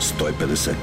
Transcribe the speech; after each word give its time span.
150. 0.00 0.74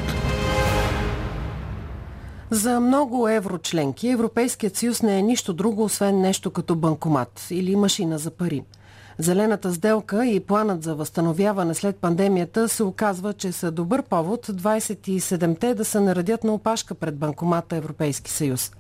За 2.50 2.80
много 2.80 3.28
еврочленки 3.30 4.10
Европейският 4.10 4.76
съюз 4.76 5.02
не 5.02 5.18
е 5.18 5.22
нищо 5.22 5.54
друго, 5.54 5.84
освен 5.84 6.22
нещо 6.22 6.52
като 6.52 6.76
банкомат 6.76 7.48
или 7.52 7.76
машина 7.76 8.18
за 8.18 8.32
пари. 8.32 8.64
Зелената 9.18 9.74
сделка 9.74 10.26
и 10.26 10.40
планът 10.40 10.84
за 10.84 10.96
възстановяване 10.96 11.74
след 11.74 11.96
пандемията 11.96 12.70
се 12.70 12.84
оказва, 12.84 13.34
че 13.34 13.52
са 13.52 13.72
добър 13.72 14.04
повод 14.04 14.48
27-те 14.48 15.74
да 15.74 15.86
се 15.86 16.00
наредят 16.00 16.44
на 16.44 16.54
опашка 16.54 16.96
пред 16.96 17.18
банкомата 17.18 17.76
Европейски 17.76 18.32
съюз. 18.32 18.72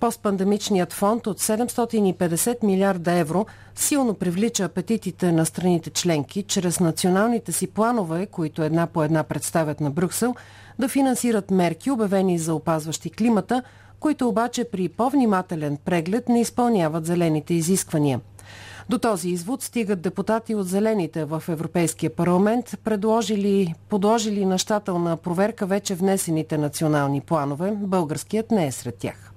Постпандемичният 0.00 0.92
фонд 0.92 1.26
от 1.26 1.40
750 1.40 2.64
милиарда 2.64 3.12
евро 3.12 3.46
силно 3.74 4.14
привлича 4.14 4.64
апетитите 4.64 5.32
на 5.32 5.46
страните 5.46 5.90
членки 5.90 6.42
чрез 6.42 6.80
националните 6.80 7.52
си 7.52 7.66
планове, 7.66 8.26
които 8.26 8.62
една 8.62 8.86
по 8.86 9.02
една 9.02 9.22
представят 9.22 9.80
на 9.80 9.90
Брюксел, 9.90 10.34
да 10.78 10.88
финансират 10.88 11.50
мерки, 11.50 11.90
обявени 11.90 12.38
за 12.38 12.54
опазващи 12.54 13.10
климата, 13.10 13.62
които 14.00 14.28
обаче 14.28 14.64
при 14.64 14.88
по-внимателен 14.88 15.78
преглед 15.84 16.28
не 16.28 16.40
изпълняват 16.40 17.06
зелените 17.06 17.54
изисквания. 17.54 18.20
До 18.88 18.98
този 18.98 19.28
извод 19.28 19.62
стигат 19.62 20.00
депутати 20.00 20.54
от 20.54 20.68
Зелените 20.68 21.24
в 21.24 21.42
Европейския 21.48 22.10
парламент, 22.10 22.78
предложили, 22.84 23.74
подложили 23.88 24.44
на 24.44 24.58
щателна 24.58 25.16
проверка 25.16 25.66
вече 25.66 25.94
внесените 25.94 26.58
национални 26.58 27.20
планове. 27.20 27.72
Българският 27.76 28.50
не 28.50 28.66
е 28.66 28.72
сред 28.72 28.94
тях. 28.94 29.32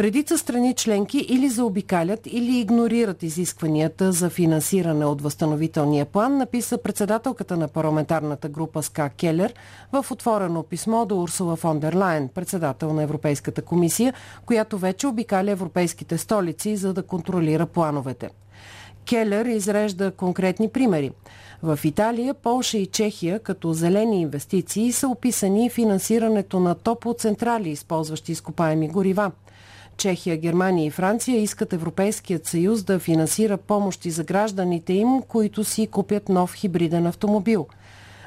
Редица 0.00 0.38
страни 0.38 0.74
членки 0.74 1.18
или 1.18 1.48
заобикалят, 1.48 2.20
или 2.26 2.58
игнорират 2.58 3.22
изискванията 3.22 4.12
за 4.12 4.30
финансиране 4.30 5.04
от 5.04 5.22
възстановителния 5.22 6.06
план, 6.06 6.36
написа 6.36 6.78
председателката 6.78 7.56
на 7.56 7.68
парламентарната 7.68 8.48
група 8.48 8.82
СКА 8.82 9.10
Келер 9.10 9.54
в 9.92 10.06
отворено 10.10 10.62
писмо 10.62 11.06
до 11.06 11.22
Урсула 11.22 11.56
фон 11.56 11.80
дер 11.80 11.94
Лайен, 11.94 12.28
председател 12.28 12.92
на 12.92 13.02
Европейската 13.02 13.62
комисия, 13.62 14.14
която 14.46 14.78
вече 14.78 15.06
обикаля 15.06 15.50
европейските 15.50 16.18
столици, 16.18 16.76
за 16.76 16.92
да 16.92 17.02
контролира 17.02 17.66
плановете. 17.66 18.30
Келер 19.04 19.46
изрежда 19.46 20.10
конкретни 20.10 20.68
примери. 20.68 21.10
В 21.62 21.78
Италия, 21.84 22.34
Полша 22.34 22.78
и 22.78 22.86
Чехия 22.86 23.38
като 23.38 23.72
зелени 23.72 24.20
инвестиции 24.20 24.92
са 24.92 25.08
описани 25.08 25.70
финансирането 25.70 26.60
на 26.60 26.74
топлоцентрали, 26.74 27.70
използващи 27.70 28.32
изкопаеми 28.32 28.88
горива. 28.88 29.30
Чехия, 29.96 30.36
Германия 30.36 30.86
и 30.86 30.90
Франция 30.90 31.40
искат 31.40 31.72
Европейският 31.72 32.46
съюз 32.46 32.82
да 32.82 32.98
финансира 32.98 33.56
помощи 33.56 34.10
за 34.10 34.24
гражданите 34.24 34.92
им, 34.92 35.22
които 35.28 35.64
си 35.64 35.86
купят 35.86 36.28
нов 36.28 36.54
хибриден 36.54 37.06
автомобил. 37.06 37.66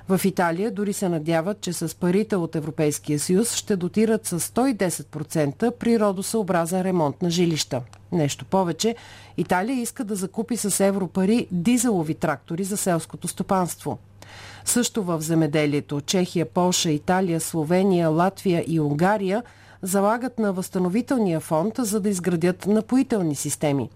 В 0.10 0.22
Италия 0.26 0.72
дори 0.72 0.94
се 0.94 1.10
надяват, 1.10 1.62
че 1.62 1.74
с 1.74 1.96
парите 1.96 2.36
от 2.36 2.56
Европейския 2.56 3.20
съюз 3.20 3.56
ще 3.56 3.76
дотират 3.76 4.26
с 4.26 4.40
110% 4.40 5.72
природосъобразен 5.72 6.82
ремонт 6.82 7.22
на 7.22 7.30
жилища. 7.30 7.82
Нещо 8.12 8.46
повече, 8.46 8.96
Италия 9.38 9.82
иска 9.82 10.04
да 10.04 10.16
закупи 10.16 10.58
с 10.58 10.86
европари 10.86 11.48
дизелови 11.52 12.14
трактори 12.14 12.64
за 12.64 12.78
селското 12.78 13.28
стопанство. 13.28 13.98
Също 14.66 15.04
в 15.04 15.22
земеделието 15.22 16.02
Чехия, 16.02 16.46
Полша, 16.46 16.92
Италия, 16.92 17.40
Словения, 17.40 18.10
Латвия 18.10 18.64
и 18.68 18.80
Унгария– 18.80 19.44
залагат 19.82 20.40
на 20.40 20.54
възстановителния 20.54 21.40
фонд, 21.40 21.74
за 21.78 22.00
да 22.00 22.10
изградят 22.10 22.66
напоителни 22.66 23.36
системи. 23.36 23.90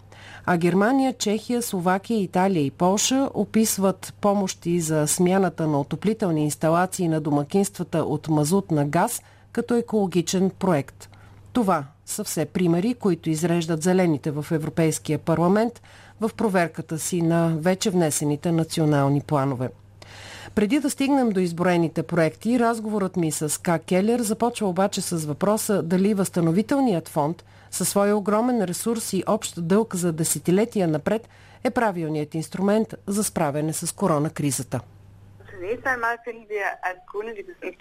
А 0.45 0.57
Германия, 0.57 1.13
Чехия, 1.13 1.61
Словакия, 1.61 2.21
Италия 2.21 2.65
и 2.65 2.71
Полша 2.71 3.29
описват 3.33 4.13
помощи 4.21 4.81
за 4.81 5.07
смяната 5.07 5.67
на 5.67 5.79
отоплителни 5.79 6.43
инсталации 6.43 7.07
на 7.07 7.21
домакинствата 7.21 7.97
от 8.03 8.27
мазут 8.27 8.71
на 8.71 8.85
газ 8.85 9.21
като 9.51 9.75
екологичен 9.75 10.49
проект. 10.49 11.09
Това 11.53 11.85
са 12.05 12.23
все 12.23 12.45
примери, 12.45 12.93
които 12.93 13.29
изреждат 13.29 13.83
зелените 13.83 14.31
в 14.31 14.45
Европейския 14.51 15.19
парламент 15.19 15.81
в 16.21 16.31
проверката 16.37 16.99
си 16.99 17.21
на 17.21 17.55
вече 17.57 17.89
внесените 17.89 18.51
национални 18.51 19.21
планове. 19.21 19.69
Преди 20.55 20.79
да 20.79 20.89
стигнем 20.89 21.29
до 21.29 21.39
изброените 21.39 22.03
проекти, 22.03 22.59
разговорът 22.59 23.15
ми 23.15 23.31
с 23.31 23.61
К. 23.61 23.85
Келер 23.85 24.19
започва 24.19 24.67
обаче 24.67 25.01
с 25.01 25.25
въпроса 25.25 25.83
дали 25.83 26.13
възстановителният 26.13 27.09
фонд 27.09 27.43
със 27.71 27.89
своя 27.89 28.17
огромен 28.17 28.63
ресурс 28.63 29.13
и 29.13 29.23
общ 29.27 29.67
дълг 29.67 29.95
за 29.95 30.11
десетилетия 30.11 30.87
напред 30.87 31.29
е 31.63 31.69
правилният 31.69 32.35
инструмент 32.35 32.95
за 33.07 33.23
справяне 33.23 33.73
с 33.73 33.95
коронакризата. 37.11 37.71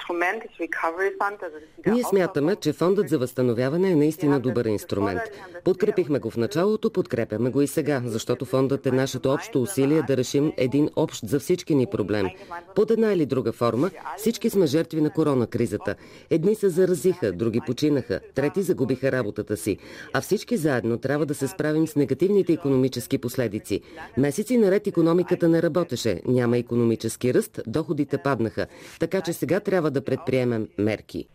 Ние 1.86 2.02
смятаме, 2.02 2.56
че 2.56 2.72
фондът 2.72 3.08
за 3.08 3.18
възстановяване 3.18 3.90
е 3.90 3.96
наистина 3.96 4.40
добър 4.40 4.64
инструмент. 4.64 5.20
Подкрепихме 5.64 6.18
го 6.18 6.30
в 6.30 6.36
началото, 6.36 6.90
подкрепяме 6.90 7.50
го 7.50 7.60
и 7.60 7.66
сега, 7.66 8.02
защото 8.04 8.44
фондът 8.44 8.86
е 8.86 8.90
нашето 8.90 9.30
общо 9.30 9.62
усилие 9.62 10.02
да 10.02 10.16
решим 10.16 10.52
един 10.56 10.90
общ 10.96 11.28
за 11.28 11.40
всички 11.40 11.74
ни 11.74 11.86
проблем. 11.86 12.26
Под 12.74 12.90
една 12.90 13.12
или 13.12 13.26
друга 13.26 13.52
форма 13.52 13.90
всички 14.16 14.50
сме 14.50 14.66
жертви 14.66 15.00
на 15.00 15.10
коронакризата. 15.10 15.94
Едни 16.30 16.54
се 16.54 16.68
заразиха, 16.68 17.32
други 17.32 17.60
починаха, 17.66 18.20
трети 18.34 18.62
загубиха 18.62 19.12
работата 19.12 19.56
си. 19.56 19.78
А 20.12 20.20
всички 20.20 20.56
заедно 20.56 20.98
трябва 20.98 21.26
да 21.26 21.34
се 21.34 21.48
справим 21.48 21.86
с 21.86 21.96
негативните 21.96 22.52
економически 22.52 23.18
последици. 23.18 23.80
Месеци 24.16 24.56
наред 24.58 24.86
економиката 24.86 25.48
не 25.48 25.62
работеше, 25.62 26.20
няма 26.26 26.58
економически 26.58 27.34
ръст, 27.34 27.60
доходите 27.72 28.18
паднаха. 28.18 28.66
Така 29.00 29.20
че 29.20 29.32
сега 29.32 29.60
трябва 29.60 29.90
да 29.90 30.04
предприемем 30.04 30.68
мерки. 30.78 31.28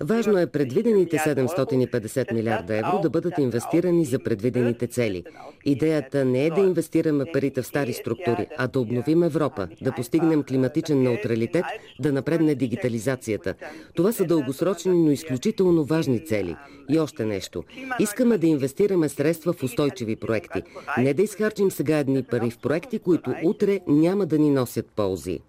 Важно 0.00 0.38
е 0.38 0.46
предвидените 0.46 1.16
750 1.16 2.32
милиарда 2.32 2.76
евро 2.76 3.00
да 3.02 3.10
бъдат 3.10 3.38
инвестирани 3.38 4.04
за 4.04 4.18
предвидените 4.18 4.86
цели. 4.86 5.24
Идеята 5.64 6.24
не 6.24 6.46
е 6.46 6.50
да 6.50 6.60
инвестираме 6.60 7.24
парите 7.32 7.62
в 7.62 7.66
стари 7.66 7.92
структури, 7.92 8.46
а 8.58 8.66
да 8.66 8.80
обновим 8.80 9.22
Европа, 9.22 9.68
да 9.82 9.92
постигнем 9.92 10.42
климатичен 10.42 11.02
неутралитет, 11.02 11.64
да 12.00 12.12
напредне 12.12 12.54
дигитализацията. 12.54 13.54
Това 13.94 14.12
са 14.12 14.24
дългосрочни, 14.24 15.04
но 15.04 15.10
изключително 15.10 15.84
важни 15.84 16.26
цели. 16.26 16.56
И 16.90 16.98
още 16.98 17.24
нещо. 17.24 17.64
Искаме 18.00 18.38
да 18.38 18.46
инвестираме 18.46 19.08
средства 19.08 19.52
в 19.52 19.62
устойчиви 19.62 20.16
проекти. 20.16 20.62
Не 20.98 21.14
да 21.14 21.22
изхарчим 21.22 21.70
сега 21.70 21.98
едни 21.98 22.22
пари 22.22 22.50
в 22.50 22.58
проекти, 22.58 22.98
които 22.98 23.34
утре 23.44 23.80
няма 23.86 24.26
да 24.26 24.38
ни 24.38 24.50
носят 24.50 24.86
ползи 24.96 25.40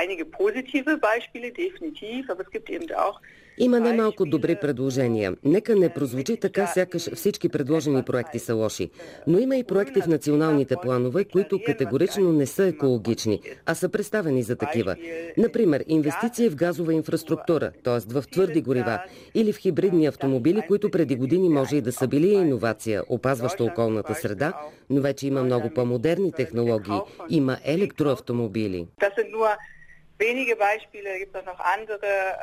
einige 0.00 0.24
positive 0.24 0.92
Beispiele, 1.08 1.48
definitiv, 1.64 2.30
aber 2.30 2.42
es 2.46 2.50
gibt 2.50 2.68
eben 2.70 2.90
auch 3.06 3.18
има 3.60 3.80
немалко 3.80 4.26
добри 4.26 4.56
предложения. 4.60 5.36
Нека 5.44 5.76
не 5.76 5.88
прозвучи 5.88 6.36
така, 6.36 6.66
сякаш 6.66 7.10
всички 7.14 7.48
предложени 7.48 8.02
проекти 8.02 8.38
са 8.38 8.54
лоши. 8.54 8.90
Но 9.26 9.38
има 9.38 9.56
и 9.56 9.64
проекти 9.64 10.00
в 10.00 10.06
националните 10.06 10.76
планове, 10.82 11.24
които 11.24 11.60
категорично 11.66 12.32
не 12.32 12.46
са 12.46 12.64
екологични, 12.64 13.40
а 13.66 13.74
са 13.74 13.88
представени 13.88 14.42
за 14.42 14.56
такива. 14.56 14.96
Например, 15.36 15.84
инвестиции 15.88 16.48
в 16.48 16.56
газова 16.56 16.94
инфраструктура, 16.94 17.72
т.е. 17.84 18.12
в 18.12 18.24
твърди 18.32 18.62
горива, 18.62 19.02
или 19.34 19.52
в 19.52 19.56
хибридни 19.56 20.06
автомобили, 20.06 20.62
които 20.68 20.90
преди 20.90 21.16
години 21.16 21.48
може 21.48 21.76
и 21.76 21.80
да 21.80 21.92
са 21.92 22.08
били 22.08 22.28
иновация, 22.32 23.02
опазваща 23.08 23.64
околната 23.64 24.14
среда, 24.14 24.52
но 24.90 25.00
вече 25.00 25.26
има 25.26 25.42
много 25.42 25.70
по-модерни 25.74 26.32
технологии. 26.32 26.98
Има 27.30 27.56
електроавтомобили. 27.64 28.86
Äh, 30.20 30.76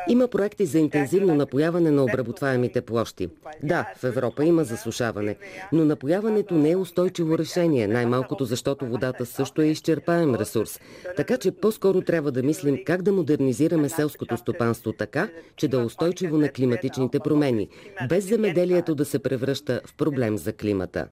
има 0.08 0.28
проекти 0.28 0.66
за 0.66 0.80
интензивно 0.80 1.36
напояване 1.36 1.92
на 1.92 2.04
обработваемите 2.04 2.82
площи. 2.82 3.30
Да, 3.64 3.86
в 3.96 4.04
Европа 4.04 4.46
има 4.46 4.64
засушаване, 4.64 5.36
но 5.72 5.86
напояването 5.86 6.54
не 6.54 6.72
е 6.72 6.76
устойчиво 6.76 7.38
решение, 7.38 7.88
най-малкото 7.88 8.46
защото 8.46 8.86
водата 8.86 9.26
също 9.26 9.62
е 9.62 9.66
изчерпаем 9.66 10.36
ресурс. 10.36 10.80
Така 11.16 11.38
че 11.38 11.52
по-скоро 11.52 12.02
трябва 12.02 12.32
да 12.32 12.44
мислим 12.44 12.84
как 12.86 13.02
да 13.02 13.12
модернизираме 13.12 13.90
селското 13.90 14.38
стопанство 14.38 14.94
така, 14.94 15.30
че 15.56 15.68
да 15.68 15.78
е 15.78 15.84
устойчиво 15.84 16.38
на 16.38 16.50
климатичните 16.50 17.20
промени, 17.20 17.70
без 18.10 18.28
земеделието 18.28 18.96
да 18.96 19.06
се 19.06 19.20
превръща 19.20 19.82
в 19.86 19.98
проблем 19.98 20.38
за 20.38 20.54
климата. 20.54 21.08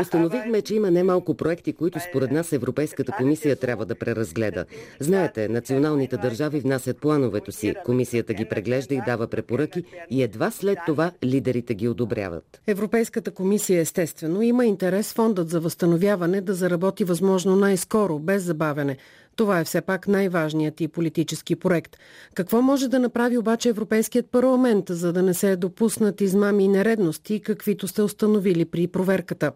Установихме, 0.00 0.62
че 0.62 0.74
има 0.74 0.90
немалко 0.90 1.34
проекти, 1.36 1.72
които 1.72 2.00
според 2.00 2.30
нас 2.30 2.52
Европейската 2.78 3.12
комисия 3.12 3.56
трябва 3.56 3.86
да 3.86 3.94
преразгледа. 3.94 4.64
Знаете, 5.00 5.48
националните 5.48 6.16
държави 6.16 6.60
внасят 6.60 7.00
плановете 7.00 7.52
си, 7.52 7.74
комисията 7.84 8.34
ги 8.34 8.44
преглежда 8.44 8.94
и 8.94 9.00
дава 9.06 9.26
препоръки 9.26 9.84
и 10.10 10.22
едва 10.22 10.50
след 10.50 10.78
това 10.86 11.12
лидерите 11.24 11.74
ги 11.74 11.88
одобряват. 11.88 12.62
Европейската 12.66 13.30
комисия 13.30 13.80
естествено 13.80 14.42
има 14.42 14.66
интерес 14.66 15.12
фондът 15.12 15.50
за 15.50 15.60
възстановяване 15.60 16.40
да 16.40 16.54
заработи 16.54 17.04
възможно 17.04 17.56
най-скоро, 17.56 18.18
без 18.18 18.42
забавяне. 18.42 18.96
Това 19.36 19.60
е 19.60 19.64
все 19.64 19.80
пак 19.80 20.08
най-важният 20.08 20.80
и 20.80 20.88
политически 20.88 21.56
проект. 21.56 21.96
Какво 22.34 22.62
може 22.62 22.88
да 22.88 22.98
направи 22.98 23.38
обаче 23.38 23.68
Европейският 23.68 24.30
парламент, 24.30 24.84
за 24.88 25.12
да 25.12 25.22
не 25.22 25.34
се 25.34 25.56
допуснат 25.56 26.20
измами 26.20 26.64
и 26.64 26.68
нередности, 26.68 27.40
каквито 27.40 27.88
сте 27.88 28.02
установили 28.02 28.64
при 28.64 28.86
проверката? 28.86 29.52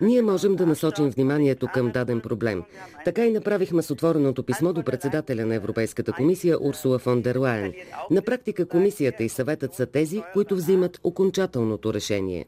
Ние 0.00 0.22
можем 0.22 0.56
да 0.56 0.66
насочим 0.66 1.10
вниманието 1.10 1.68
към 1.74 1.90
даден 1.90 2.20
проблем. 2.20 2.62
Така 3.04 3.26
и 3.26 3.32
направихме 3.32 3.82
с 3.82 3.90
отвореното 3.90 4.42
писмо 4.42 4.72
до 4.72 4.82
председателя 4.82 5.46
на 5.46 5.54
Европейската 5.54 6.12
комисия 6.12 6.64
Урсула 6.64 6.98
фон 6.98 7.22
дер 7.22 7.36
Лайен. 7.36 7.74
На 8.10 8.22
практика 8.22 8.68
комисията 8.68 9.24
и 9.24 9.28
съветът 9.28 9.74
са 9.74 9.86
тези, 9.86 10.22
които 10.32 10.54
взимат 10.54 11.00
окончателното 11.04 11.94
решение. 11.94 12.46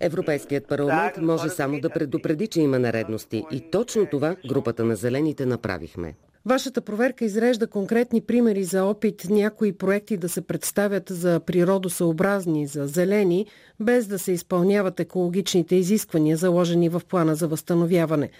Европейският 0.00 0.68
парламент 0.68 1.16
може 1.16 1.48
само 1.48 1.80
да 1.80 1.90
предупреди, 1.90 2.46
че 2.46 2.60
има 2.60 2.78
наредности 2.78 3.44
и 3.52 3.70
точно 3.70 4.06
това 4.06 4.36
групата 4.48 4.84
на 4.84 4.96
зелените 4.96 5.46
направихме. 5.46 6.14
Вашата 6.48 6.80
проверка 6.80 7.24
изрежда 7.24 7.66
конкретни 7.66 8.20
примери 8.20 8.64
за 8.64 8.84
опит 8.84 9.26
някои 9.30 9.72
проекти 9.72 10.16
да 10.16 10.28
се 10.28 10.40
представят 10.40 11.08
за 11.08 11.40
природосъобразни, 11.40 12.66
за 12.66 12.86
зелени, 12.86 13.46
без 13.80 14.06
да 14.06 14.18
се 14.18 14.32
изпълняват 14.32 15.00
екологичните 15.00 15.76
изисквания, 15.76 16.36
заложени 16.36 16.88
в 16.88 17.02
плана 17.08 17.34
за 17.34 17.48
възстановяване. 17.48 18.30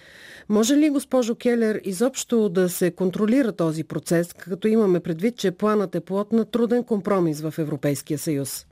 Може 0.49 0.77
ли, 0.77 0.91
госпожо 0.91 1.35
Келер, 1.35 1.81
изобщо 1.85 2.49
да 2.49 2.69
се 2.69 2.91
контролира 2.91 3.53
този 3.53 3.85
процес, 3.85 4.33
като 4.33 4.69
имаме 4.69 5.01
предвид, 5.01 5.37
че 5.37 5.51
планът 5.51 5.95
е 5.95 6.01
плод 6.01 6.33
на 6.33 6.45
труден 6.45 6.85
компромис 6.85 7.41
в 7.41 7.55
Европейския 7.59 8.19
съюз? 8.19 8.67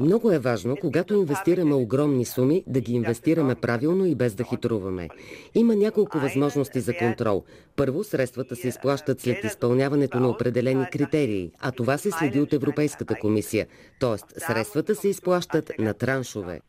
Много 0.00 0.32
е 0.32 0.38
важно, 0.38 0.76
когато 0.76 1.14
инвестираме 1.14 1.74
огромни 1.74 2.24
суми, 2.24 2.64
да 2.66 2.80
ги 2.80 2.92
инвестираме 2.92 3.54
правилно 3.54 4.06
и 4.06 4.14
без 4.14 4.34
да 4.34 4.44
хитруваме. 4.44 5.08
Има 5.54 5.76
няколко 5.76 6.18
възможности 6.18 6.80
за 6.80 6.96
контрол. 6.96 7.44
Първо, 7.76 8.04
средствата 8.04 8.56
се 8.56 8.68
изплащат 8.68 9.20
след 9.20 9.44
изпълняването 9.44 10.20
на 10.20 10.28
определени 10.28 10.86
критерии, 10.92 11.50
а 11.60 11.72
това 11.72 11.98
се 11.98 12.10
следи 12.10 12.40
от 12.40 12.52
Европейската 12.52 13.14
комисия. 13.14 13.66
Тоест, 14.00 14.26
средствата 14.36 14.94
се 14.94 15.08
изплащат 15.08 15.72
на 15.78 15.94
траншове. 15.94 16.60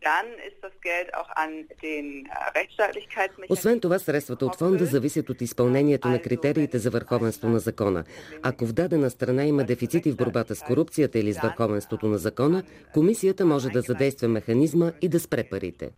Освен 3.50 3.80
това, 3.80 4.00
средствата 4.00 4.46
от 4.46 4.56
фонда 4.56 4.86
зависят 4.86 5.30
от 5.30 5.42
изпълнението 5.42 6.08
на 6.08 6.22
критериите 6.22 6.78
за 6.78 6.90
върховенство 6.90 7.50
на 7.50 7.60
закона. 7.60 8.04
Ако 8.44 8.66
в 8.66 8.74
дадена 8.74 9.05
страна 9.10 9.46
има 9.46 9.64
дефицити 9.64 10.12
в 10.12 10.16
борбата 10.16 10.56
с 10.56 10.62
корупцията 10.62 11.20
или 11.20 11.34
с 11.34 11.40
върховенството 11.40 12.08
на 12.08 12.18
закона, 12.18 12.64
комисията 12.94 13.46
може 13.46 13.70
да 13.70 13.82
задейства 13.82 14.28
механизма 14.28 14.92
и 15.02 15.10
да 15.10 15.20
спре 15.20 15.44
парите. 15.50 15.92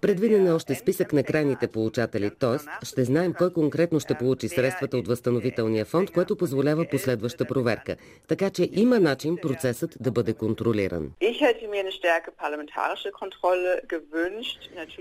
Предвиден 0.00 0.46
е 0.46 0.52
още 0.52 0.74
списък 0.74 1.12
на 1.12 1.22
крайните 1.22 1.66
получатели, 1.66 2.30
т.е. 2.38 2.84
ще 2.86 3.04
знаем 3.04 3.34
кой 3.38 3.52
конкретно 3.52 4.00
ще 4.00 4.14
получи 4.14 4.48
средствата 4.48 4.96
от 4.96 5.08
възстановителния 5.08 5.84
фонд, 5.84 6.10
което 6.10 6.36
позволява 6.36 6.86
последваща 6.90 7.44
проверка. 7.44 7.96
Така 8.28 8.50
че 8.50 8.68
има 8.72 9.00
начин 9.00 9.36
процесът 9.42 9.96
да 10.00 10.10
бъде 10.10 10.32
контролиран. 10.32 11.10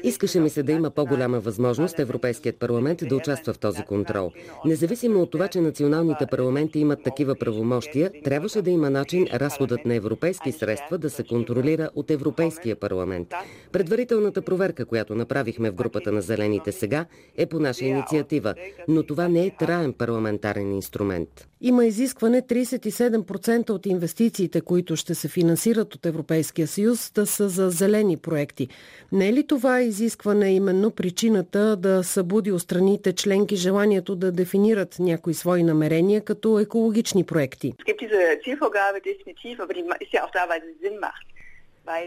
Искаше 0.04 0.40
ми 0.40 0.50
се 0.50 0.64
да 0.64 0.72
има 0.72 0.90
по-голяма 0.90 1.40
възможност 1.40 2.00
Европейският 2.00 2.60
парламент 2.60 3.00
да 3.04 3.16
участва 3.16 3.54
в 3.54 3.60
този 3.60 3.84
контрол. 3.84 4.32
Независимо 4.66 5.22
от 5.22 5.32
това, 5.32 5.48
че 5.48 5.62
националните 5.62 6.26
парламенти 6.26 6.80
имат 6.80 7.04
такива 7.04 7.36
правомощия, 7.36 8.12
трябваше 8.24 8.62
да 8.62 8.70
има 8.70 8.90
начин 8.90 9.28
разходът 9.34 9.86
на 9.86 9.96
европейски 9.96 10.52
средства 10.52 10.98
да 10.98 11.10
се 11.10 11.24
контролира 11.24 11.90
от 11.96 12.12
Европейския 12.12 12.76
парламент. 12.76 13.34
Предварителната 13.74 14.42
проверка, 14.42 14.86
която 14.86 15.16
направихме 15.16 15.70
в 15.70 15.76
групата 15.76 16.12
на 16.12 16.22
зелените 16.22 16.72
сега, 16.72 17.06
е 17.38 17.46
по 17.46 17.60
наша 17.60 17.86
инициатива, 17.86 18.54
но 18.88 19.04
това 19.04 19.28
не 19.28 19.46
е 19.46 19.56
траен 19.60 19.94
парламентарен 19.94 20.72
инструмент. 20.72 21.48
Има 21.62 21.86
изискване 21.86 22.42
37% 22.42 23.70
от 23.70 23.86
инвестициите, 23.86 24.62
които 24.62 24.96
ще 24.96 25.16
се 25.16 25.28
финансират 25.28 25.96
от 25.96 26.06
Европейския 26.06 26.68
съюз, 26.68 27.12
да 27.12 27.26
са 27.26 27.50
за 27.50 27.70
зелени 27.70 28.18
проекти. 28.18 28.68
Не 29.12 29.30
е 29.30 29.34
ли 29.34 29.48
това 29.48 29.82
изискване 29.82 30.54
именно 30.56 30.92
причината 30.92 31.76
да 31.76 32.04
събуди 32.04 32.52
у 32.52 32.60
страните 32.60 33.14
членки 33.14 33.56
желанието 33.56 34.16
да 34.16 34.32
дефинират 34.32 34.96
някои 35.00 35.34
свои 35.34 35.64
намерения 35.64 36.22
като 36.22 36.60
екологични 36.60 37.24
проекти? 37.24 37.74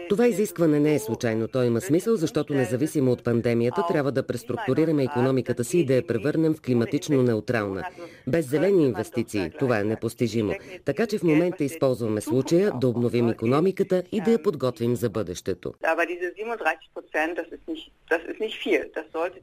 Това 0.09 0.27
изискване 0.27 0.79
не 0.79 0.95
е 0.95 0.99
случайно. 0.99 1.47
То 1.47 1.63
има 1.63 1.81
смисъл, 1.81 2.15
защото 2.15 2.53
независимо 2.53 3.11
от 3.11 3.23
пандемията, 3.23 3.83
трябва 3.87 4.11
да 4.11 4.27
преструктурираме 4.27 5.03
економиката 5.03 5.63
си 5.63 5.79
и 5.79 5.85
да 5.85 5.95
я 5.95 6.07
превърнем 6.07 6.53
в 6.53 6.61
климатично 6.61 7.23
неутрална. 7.23 7.83
Без 8.27 8.49
зелени 8.49 8.85
инвестиции 8.85 9.51
това 9.59 9.79
е 9.79 9.83
непостижимо. 9.83 10.53
Така 10.85 11.07
че 11.07 11.17
в 11.17 11.23
момента 11.23 11.63
използваме 11.63 12.21
случая 12.21 12.71
да 12.81 12.87
обновим 12.87 13.29
економиката 13.29 14.03
и 14.11 14.21
да 14.21 14.31
я 14.31 14.43
подготвим 14.43 14.95
за 14.95 15.09
бъдещето. 15.09 15.73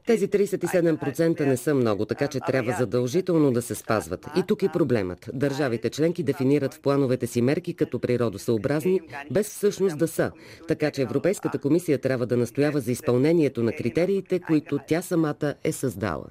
Тези 0.07 0.29
37% 0.29 1.47
не 1.47 1.57
са 1.57 1.75
много, 1.75 2.05
така 2.05 2.29
че 2.29 2.41
трябва 2.41 2.73
задължително 2.73 3.53
да 3.53 3.63
се 3.63 3.75
спазват. 3.75 4.27
И 4.37 4.43
тук 4.49 4.63
е 4.63 4.69
проблемът. 4.69 5.31
Държавите 5.33 5.91
членки 5.91 6.23
дефинират 6.23 6.75
в 6.75 6.81
плановете 6.81 7.27
си 7.27 7.43
мерки 7.43 7.75
като 7.75 7.99
природосъобразни, 7.99 9.01
без 9.31 9.49
всъщност 9.49 9.99
да 9.99 10.09
са. 10.09 10.33
Така 10.69 10.91
че 10.91 11.03
Европейската 11.03 11.59
комисия 11.59 11.99
трябва 11.99 12.27
да 12.27 12.37
настоява 12.37 12.81
за 12.81 12.93
изпълнението 12.93 13.63
на 13.63 13.73
критериите, 13.73 14.41
които 14.41 14.79
тя 14.87 15.03
самата 15.03 15.55
е 15.65 15.73
създала. 15.73 16.25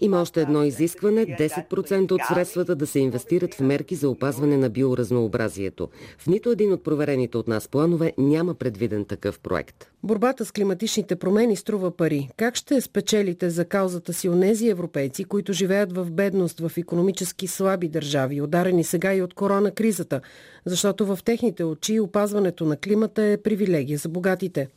Има 0.00 0.20
още 0.20 0.42
едно 0.42 0.64
изискване 0.64 1.26
10% 1.26 2.12
от 2.12 2.20
средствата 2.28 2.76
да 2.76 2.86
се 2.86 2.98
инвестират 2.98 3.54
в 3.54 3.60
мерки 3.60 3.94
за 3.94 4.10
опазване 4.10 4.56
на 4.56 4.70
биоразнообразието. 4.70 5.88
В 6.18 6.26
нито 6.26 6.50
един 6.50 6.72
от 6.72 6.84
проверените 6.84 7.38
от 7.38 7.48
нас 7.48 7.68
планове 7.68 8.12
няма 8.18 8.54
предвиден 8.68 9.04
такъв 9.04 9.38
проект. 9.40 9.90
Борбата 10.02 10.44
с 10.44 10.52
климатичните 10.52 11.16
промени 11.16 11.56
струва 11.56 11.96
пари. 11.96 12.28
Как 12.36 12.54
ще 12.56 12.80
спечелите 12.80 13.50
за 13.50 13.64
каузата 13.64 14.12
си 14.12 14.28
онези 14.28 14.68
европейци, 14.68 15.24
които 15.24 15.52
живеят 15.52 15.92
в 15.92 16.10
бедност 16.10 16.60
в 16.60 16.72
економически 16.76 17.46
слаби 17.46 17.88
държави, 17.88 18.42
ударени 18.42 18.84
сега 18.84 19.14
и 19.14 19.22
от 19.22 19.34
корона 19.34 19.70
кризата? 19.70 20.20
Защото 20.64 21.06
в 21.06 21.18
техните 21.24 21.64
очи 21.64 22.00
опазването 22.00 22.64
на 22.64 22.76
климата 22.76 23.22
е 23.22 23.42
привилегия 23.42 23.98
за 23.98 24.08
богатите. 24.08 24.68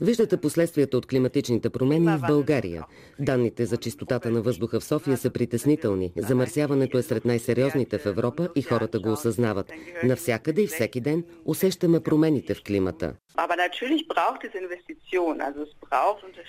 Виждате 0.00 0.36
последствията 0.36 0.96
от 0.96 1.06
климатичните 1.06 1.70
промени 1.70 2.14
и 2.14 2.16
в 2.16 2.26
България. 2.26 2.84
Данните 3.18 3.66
за 3.66 3.76
чистотата 3.76 4.30
на 4.30 4.42
въздуха 4.42 4.80
в 4.80 4.84
София 4.84 5.16
са 5.16 5.30
притеснителни. 5.30 6.12
Замърсяването 6.16 6.98
е 6.98 7.02
сред 7.02 7.24
най-сериозните 7.24 7.98
в 7.98 8.06
Европа 8.06 8.48
и 8.54 8.62
хората 8.62 8.98
го 9.00 9.12
осъзнават. 9.12 9.72
Навсякъде 10.04 10.62
и 10.62 10.66
всеки 10.66 11.00
ден 11.00 11.24
усещаме 11.44 12.00
промените 12.00 12.54
в 12.54 12.62
климата. 12.62 13.14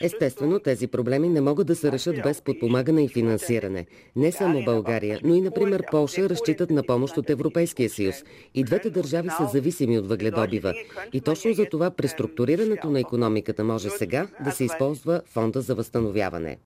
Естествено, 0.01 0.59
тези 0.59 0.87
проблеми 0.87 1.29
не 1.29 1.41
могат 1.41 1.67
да 1.67 1.75
се 1.75 1.91
решат 1.91 2.21
без 2.23 2.41
подпомагане 2.41 3.03
и 3.03 3.09
финансиране. 3.09 3.85
Не 4.15 4.31
само 4.31 4.63
България, 4.63 5.19
но 5.23 5.35
и, 5.35 5.41
например, 5.41 5.83
Полша 5.91 6.29
разчитат 6.29 6.69
на 6.69 6.83
помощ 6.83 7.17
от 7.17 7.29
Европейския 7.29 7.89
съюз. 7.89 8.15
И 8.53 8.63
двете 8.63 8.89
държави 8.89 9.29
са 9.37 9.45
зависими 9.45 9.99
от 9.99 10.07
въгледобива. 10.07 10.73
И 11.13 11.21
точно 11.21 11.53
за 11.53 11.66
това 11.71 11.91
преструктурирането 11.91 12.89
на 12.89 12.99
економиката 12.99 13.63
може 13.63 13.89
сега 13.89 14.27
да 14.45 14.51
се 14.51 14.63
използва 14.63 15.21
фонда 15.25 15.61
за 15.61 15.75
възстановяване. 15.75 16.57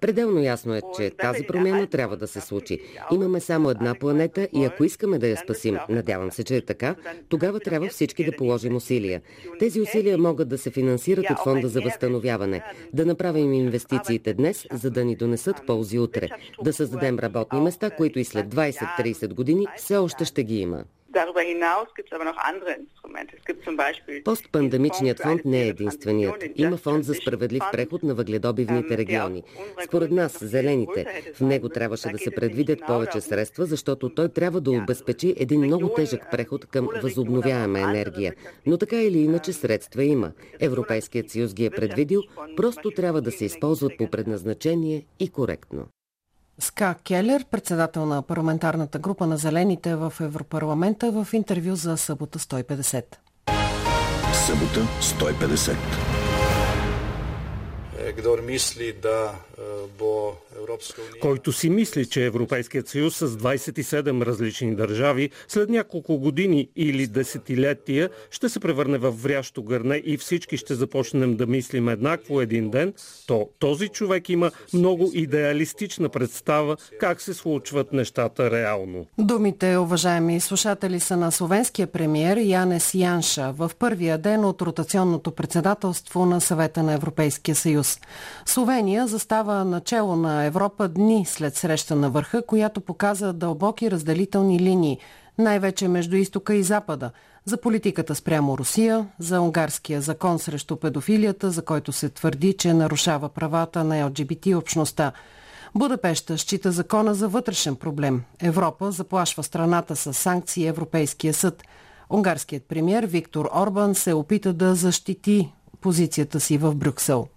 Пределно 0.00 0.40
ясно 0.40 0.74
е, 0.74 0.80
че 0.96 1.10
тази 1.10 1.46
промяна 1.46 1.86
трябва 1.86 2.16
да 2.16 2.26
се 2.26 2.40
случи. 2.40 2.78
Имаме 3.12 3.40
само 3.40 3.70
една 3.70 3.94
планета 3.94 4.48
и 4.52 4.64
ако 4.64 4.84
искаме 4.84 5.18
да 5.18 5.28
я 5.28 5.36
спасим, 5.36 5.78
надявам 5.88 6.30
се, 6.30 6.44
че 6.44 6.56
е 6.56 6.60
така, 6.60 6.94
тогава 7.28 7.60
трябва 7.60 7.88
всички 7.88 8.24
да 8.24 8.36
положим 8.36 8.76
усилия. 8.76 9.22
Тези 9.58 9.80
усилия 9.80 10.18
могат 10.18 10.48
да 10.48 10.58
се 10.58 10.70
финансират 10.70 11.30
от 11.30 11.38
фонда 11.44 11.68
за 11.68 11.80
възстановяване, 11.80 12.62
да 12.92 13.06
направим 13.06 13.52
инвестициите 13.52 14.34
днес, 14.34 14.66
за 14.72 14.90
да 14.90 15.04
ни 15.04 15.16
донесат 15.16 15.66
ползи 15.66 15.98
утре, 15.98 16.28
да 16.62 16.72
създадем 16.72 17.18
работни 17.18 17.60
места, 17.60 17.90
които 17.90 18.18
и 18.18 18.24
след 18.24 18.46
20-30 18.46 19.34
години 19.34 19.66
все 19.76 19.96
още 19.96 20.24
ще 20.24 20.44
ги 20.44 20.60
има. 20.60 20.84
Постпандемичният 24.24 25.20
фонд 25.22 25.44
не 25.44 25.62
е 25.62 25.68
единственият. 25.68 26.44
Има 26.56 26.76
фонд 26.76 27.04
за 27.04 27.14
справедлив 27.14 27.62
преход 27.72 28.02
на 28.02 28.14
въгледобивните 28.14 28.98
региони. 28.98 29.42
Според 29.84 30.10
нас, 30.10 30.44
зелените, 30.44 31.32
в 31.34 31.40
него 31.40 31.68
трябваше 31.68 32.08
да 32.08 32.18
се 32.18 32.30
предвидят 32.30 32.80
повече 32.86 33.20
средства, 33.20 33.66
защото 33.66 34.14
той 34.14 34.28
трябва 34.28 34.60
да 34.60 34.70
обезпечи 34.70 35.34
един 35.36 35.60
много 35.60 35.88
тежък 35.88 36.30
преход 36.30 36.66
към 36.66 36.88
възобновяема 37.02 37.80
енергия. 37.80 38.34
Но 38.66 38.78
така 38.78 39.00
или 39.00 39.18
иначе 39.18 39.52
средства 39.52 40.04
има. 40.04 40.32
Европейският 40.60 41.30
съюз 41.30 41.54
ги 41.54 41.64
е 41.64 41.70
предвидил, 41.70 42.22
просто 42.56 42.90
трябва 42.90 43.22
да 43.22 43.32
се 43.32 43.44
използват 43.44 43.92
по 43.98 44.10
предназначение 44.10 45.06
и 45.20 45.28
коректно. 45.28 45.88
Ска 46.60 46.94
Келер, 46.94 47.44
председател 47.50 48.06
на 48.06 48.22
парламентарната 48.22 48.98
група 48.98 49.26
на 49.26 49.36
Зелените 49.36 49.94
в 49.94 50.12
Европарламента 50.20 51.10
в 51.12 51.28
интервю 51.32 51.76
за 51.76 51.96
събота 51.96 52.38
150. 52.38 53.04
събота 54.32 54.88
150. 55.02 56.17
Който 61.20 61.52
си 61.52 61.70
мисли, 61.70 62.06
че 62.06 62.24
Европейският 62.24 62.88
съюз 62.88 63.16
с 63.16 63.28
27 63.28 64.26
различни 64.26 64.74
държави 64.74 65.30
след 65.48 65.68
няколко 65.68 66.18
години 66.18 66.68
или 66.76 67.06
десетилетия 67.06 68.10
ще 68.30 68.48
се 68.48 68.60
превърне 68.60 68.98
в 68.98 69.10
врящо 69.10 69.62
гърне 69.62 70.02
и 70.04 70.16
всички 70.16 70.56
ще 70.56 70.74
започнем 70.74 71.36
да 71.36 71.46
мислим 71.46 71.88
еднакво 71.88 72.40
един 72.40 72.70
ден, 72.70 72.94
то 73.26 73.48
този 73.58 73.88
човек 73.88 74.28
има 74.28 74.50
много 74.74 75.10
идеалистична 75.14 76.08
представа 76.08 76.76
как 77.00 77.20
се 77.20 77.34
случват 77.34 77.92
нещата 77.92 78.50
реално. 78.50 79.06
Думите, 79.18 79.76
уважаеми 79.76 80.40
слушатели, 80.40 81.00
са 81.00 81.16
на 81.16 81.32
словенския 81.32 81.86
премьер 81.86 82.36
Янес 82.36 82.94
Янша 82.94 83.52
в 83.52 83.70
първия 83.78 84.18
ден 84.18 84.44
от 84.44 84.62
ротационното 84.62 85.30
председателство 85.30 86.26
на 86.26 86.40
съвета 86.40 86.82
на 86.82 86.92
Европейския 86.92 87.54
съюз. 87.54 87.87
Словения 88.46 89.06
застава 89.06 89.64
начало 89.64 90.16
на 90.16 90.44
Европа 90.44 90.88
дни 90.88 91.24
след 91.26 91.56
среща 91.56 91.96
на 91.96 92.10
върха, 92.10 92.46
която 92.46 92.80
показа 92.80 93.32
дълбоки 93.32 93.90
разделителни 93.90 94.60
линии, 94.60 94.98
най-вече 95.38 95.88
между 95.88 96.16
изтока 96.16 96.54
и 96.54 96.62
запада, 96.62 97.10
за 97.44 97.60
политиката 97.60 98.14
спрямо 98.14 98.58
Русия, 98.58 99.06
за 99.18 99.40
унгарския 99.40 100.00
закон 100.00 100.38
срещу 100.38 100.76
педофилията, 100.76 101.50
за 101.50 101.64
който 101.64 101.92
се 101.92 102.08
твърди, 102.08 102.52
че 102.52 102.74
нарушава 102.74 103.28
правата 103.28 103.84
на 103.84 104.06
ЛГБТ 104.06 104.46
общността. 104.46 105.12
Будапешта 105.74 106.38
счита 106.38 106.72
закона 106.72 107.14
за 107.14 107.28
вътрешен 107.28 107.76
проблем. 107.76 108.22
Европа 108.40 108.92
заплашва 108.92 109.42
страната 109.42 109.96
с 109.96 110.14
санкции 110.14 110.66
Европейския 110.66 111.34
съд. 111.34 111.62
Унгарският 112.10 112.64
премьер 112.68 113.04
Виктор 113.04 113.50
Орбан 113.54 113.94
се 113.94 114.12
опита 114.12 114.52
да 114.52 114.74
защити 114.74 115.52
позицията 115.80 116.40
си 116.40 116.58
в 116.58 116.74
Брюксел. 116.74 117.28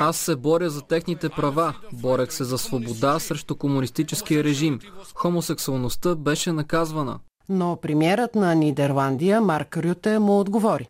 Аз 0.00 0.16
се 0.16 0.36
боря 0.36 0.70
за 0.70 0.82
техните 0.82 1.28
права. 1.28 1.74
Борех 1.92 2.32
се 2.32 2.44
за 2.44 2.58
свобода 2.58 3.18
срещу 3.18 3.56
комунистическия 3.56 4.44
режим. 4.44 4.80
Хомосексуалността 5.14 6.14
беше 6.14 6.52
наказвана. 6.52 7.18
Но 7.48 7.76
премиерът 7.76 8.34
на 8.34 8.54
Нидерландия, 8.54 9.40
Марк 9.40 9.76
Рюте, 9.76 10.18
му 10.18 10.40
отговори. 10.40 10.88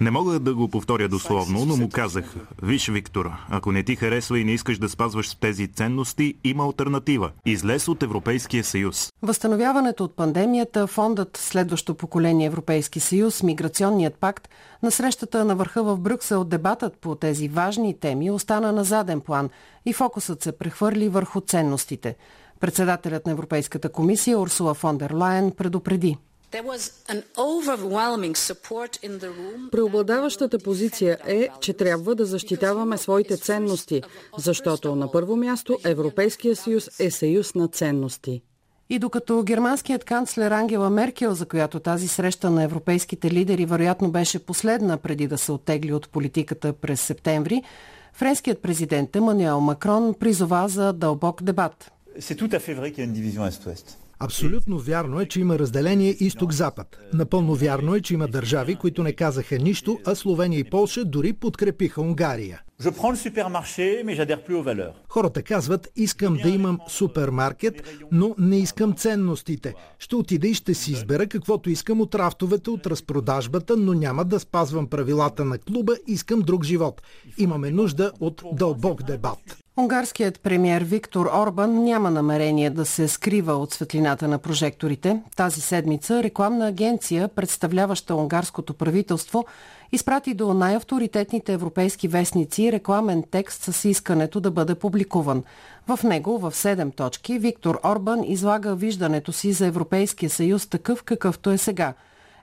Не 0.00 0.10
мога 0.10 0.38
да 0.38 0.54
го 0.54 0.68
повторя 0.68 1.08
дословно, 1.08 1.64
но 1.64 1.76
му 1.76 1.88
казах, 1.88 2.34
виж, 2.62 2.88
Виктор, 2.88 3.30
ако 3.50 3.72
не 3.72 3.82
ти 3.82 3.96
харесва 3.96 4.38
и 4.38 4.44
не 4.44 4.52
искаш 4.52 4.78
да 4.78 4.88
спазваш 4.88 5.34
тези 5.34 5.68
ценности, 5.68 6.34
има 6.44 6.64
альтернатива. 6.64 7.30
Излез 7.46 7.88
от 7.88 8.02
Европейския 8.02 8.64
съюз. 8.64 9.12
Възстановяването 9.22 10.04
от 10.04 10.16
пандемията, 10.16 10.86
фондът 10.86 11.36
Следващо 11.36 11.94
поколение 11.94 12.46
Европейски 12.46 13.00
съюз, 13.00 13.42
Миграционният 13.42 14.14
пакт, 14.14 14.48
на 14.82 14.90
срещата 14.90 15.44
на 15.44 15.56
върха 15.56 15.82
в 15.82 15.98
Брюксел 15.98 16.44
дебатът 16.44 16.96
по 17.00 17.14
тези 17.14 17.48
важни 17.48 18.00
теми 18.00 18.30
остана 18.30 18.72
на 18.72 18.84
заден 18.84 19.20
план 19.20 19.50
и 19.86 19.92
фокусът 19.92 20.42
се 20.42 20.52
прехвърли 20.52 21.08
върху 21.08 21.40
ценностите– 21.40 22.16
Председателят 22.60 23.26
на 23.26 23.32
Европейската 23.32 23.88
комисия 23.88 24.38
Урсула 24.38 24.74
фон 24.74 24.98
дер 24.98 25.10
Лайен 25.10 25.50
предупреди. 25.50 26.16
Преобладаващата 29.70 30.58
позиция 30.58 31.18
е, 31.26 31.48
че 31.60 31.72
трябва 31.72 32.14
да 32.14 32.24
защитаваме 32.24 32.98
своите 32.98 33.36
ценности, 33.36 34.02
защото 34.38 34.94
на 34.96 35.12
първо 35.12 35.36
място 35.36 35.78
Европейския 35.84 36.56
съюз 36.56 37.00
е 37.00 37.10
съюз 37.10 37.54
на 37.54 37.68
ценности. 37.68 38.42
И 38.90 38.98
докато 38.98 39.42
германският 39.42 40.04
канцлер 40.04 40.50
Ангела 40.50 40.90
Меркел, 40.90 41.34
за 41.34 41.46
която 41.46 41.80
тази 41.80 42.08
среща 42.08 42.50
на 42.50 42.62
европейските 42.62 43.30
лидери 43.30 43.66
вероятно 43.66 44.10
беше 44.10 44.38
последна 44.38 44.96
преди 44.96 45.26
да 45.26 45.38
се 45.38 45.52
оттегли 45.52 45.92
от 45.92 46.08
политиката 46.08 46.72
през 46.72 47.00
септември, 47.00 47.62
френският 48.12 48.62
президент 48.62 49.16
Емануел 49.16 49.60
Макрон 49.60 50.14
призова 50.14 50.68
за 50.68 50.92
дълбок 50.92 51.42
дебат. 51.42 51.92
Абсолютно 54.20 54.78
вярно 54.78 55.20
е, 55.20 55.26
че 55.26 55.40
има 55.40 55.58
разделение 55.58 56.10
изток-запад. 56.10 56.98
Напълно 57.12 57.54
вярно 57.54 57.94
е, 57.94 58.00
че 58.00 58.14
има 58.14 58.28
държави, 58.28 58.76
които 58.76 59.02
не 59.02 59.12
казаха 59.12 59.58
нищо, 59.58 59.98
а 60.06 60.14
Словения 60.14 60.58
и 60.58 60.64
Полша 60.64 61.04
дори 61.04 61.32
подкрепиха 61.32 62.00
Унгария. 62.00 62.60
Хората 65.08 65.42
казват, 65.42 65.88
искам 65.96 66.36
да 66.42 66.48
имам 66.48 66.78
супермаркет, 66.88 67.82
но 68.12 68.34
не 68.38 68.58
искам 68.58 68.94
ценностите. 68.94 69.74
Ще 69.98 70.16
отида 70.16 70.48
и 70.48 70.54
ще 70.54 70.74
си 70.74 70.92
избера 70.92 71.26
каквото 71.26 71.70
искам 71.70 72.00
от 72.00 72.14
рафтовете, 72.14 72.70
от 72.70 72.86
разпродажбата, 72.86 73.76
но 73.76 73.94
няма 73.94 74.24
да 74.24 74.40
спазвам 74.40 74.86
правилата 74.86 75.44
на 75.44 75.58
клуба, 75.58 75.96
искам 76.06 76.40
друг 76.40 76.64
живот. 76.64 77.02
Имаме 77.38 77.70
нужда 77.70 78.12
от 78.20 78.42
дълбок 78.52 79.02
дебат. 79.02 79.58
Унгарският 79.78 80.40
премьер 80.40 80.82
Виктор 80.82 81.26
Орбан 81.26 81.84
няма 81.84 82.10
намерение 82.10 82.70
да 82.70 82.86
се 82.86 83.08
скрива 83.08 83.52
от 83.52 83.72
светлината 83.72 84.28
на 84.28 84.38
прожекторите. 84.38 85.20
Тази 85.36 85.60
седмица 85.60 86.22
рекламна 86.22 86.68
агенция, 86.68 87.28
представляваща 87.28 88.14
унгарското 88.14 88.74
правителство, 88.74 89.46
изпрати 89.92 90.34
до 90.34 90.54
най-авторитетните 90.54 91.52
европейски 91.52 92.08
вестници 92.08 92.72
рекламен 92.72 93.24
текст 93.30 93.62
с 93.62 93.88
искането 93.88 94.40
да 94.40 94.50
бъде 94.50 94.74
публикуван. 94.74 95.44
В 95.88 96.02
него, 96.04 96.38
в 96.38 96.52
7 96.52 96.96
точки, 96.96 97.38
Виктор 97.38 97.80
Орбан 97.84 98.24
излага 98.24 98.74
виждането 98.74 99.32
си 99.32 99.52
за 99.52 99.66
Европейския 99.66 100.30
съюз 100.30 100.66
такъв 100.66 101.02
какъвто 101.02 101.50
е 101.50 101.58
сега. 101.58 101.94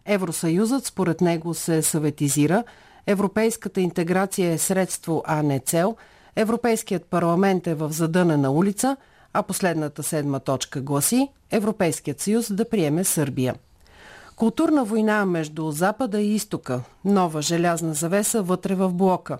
Евросъюзът 0.05 0.85
според 0.85 1.21
него 1.21 1.53
се 1.53 1.81
съветизира, 1.81 2.63
европейската 3.07 3.81
интеграция 3.81 4.51
е 4.51 4.57
средство, 4.57 5.23
а 5.25 5.43
не 5.43 5.59
цел– 5.59 5.95
Европейският 6.35 7.05
парламент 7.05 7.67
е 7.67 7.75
в 7.75 7.91
задънена 7.91 8.51
улица, 8.51 8.97
а 9.33 9.43
последната 9.43 10.03
седма 10.03 10.39
точка 10.39 10.81
гласи 10.81 11.27
Европейският 11.51 12.21
съюз 12.21 12.53
да 12.53 12.69
приеме 12.69 13.03
Сърбия. 13.03 13.55
Културна 14.35 14.83
война 14.83 15.25
между 15.25 15.71
Запада 15.71 16.21
и 16.21 16.35
Изтока. 16.35 16.81
Нова 17.05 17.41
желязна 17.41 17.93
завеса 17.93 18.41
вътре 18.41 18.75
в 18.75 18.89
блока. 18.89 19.37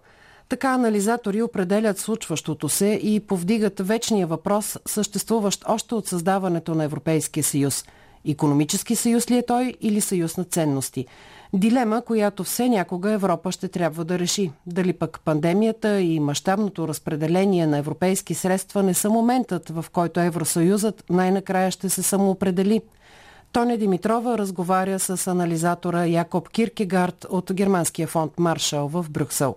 Така 0.50 0.74
анализатори 0.74 1.42
определят 1.42 2.00
случващото 2.00 2.70
се 2.70 3.00
и 3.04 3.20
повдигат 3.20 3.80
вечния 3.80 4.28
въпрос, 4.28 4.78
съществуващ 4.86 5.64
още 5.68 5.96
от 5.96 6.08
създаването 6.08 6.76
на 6.76 6.84
Европейския 6.84 7.44
съюз. 7.44 7.86
Економически 8.28 8.96
съюз 8.96 9.32
ли 9.32 9.38
е 9.38 9.46
той 9.46 9.74
или 9.82 10.02
съюз 10.02 10.38
на 10.38 10.44
ценности? 10.44 11.06
Дилема, 11.56 12.02
която 12.02 12.44
все 12.44 12.70
някога 12.70 13.12
Европа 13.12 13.52
ще 13.52 13.68
трябва 13.68 14.06
да 14.06 14.20
реши. 14.20 14.52
Дали 14.68 14.94
пък 14.94 15.20
пандемията 15.26 16.00
и 16.00 16.20
мащабното 16.20 16.88
разпределение 16.88 17.68
на 17.68 17.78
европейски 17.78 18.34
средства 18.34 18.84
не 18.84 18.94
са 18.94 19.10
моментът, 19.10 19.70
в 19.70 19.86
който 19.92 20.20
Евросъюзът 20.20 21.04
най-накрая 21.10 21.72
ще 21.72 21.90
се 21.90 22.04
самоопредели. 22.04 22.82
Тоня 23.52 23.78
Димитрова 23.78 24.38
разговаря 24.38 25.00
с 25.00 25.28
анализатора 25.28 26.06
Якоб 26.06 26.50
Киркегард 26.50 27.26
от 27.30 27.54
германския 27.54 28.08
фонд 28.08 28.40
Маршал 28.40 28.88
в 28.88 29.06
Брюксел. 29.10 29.56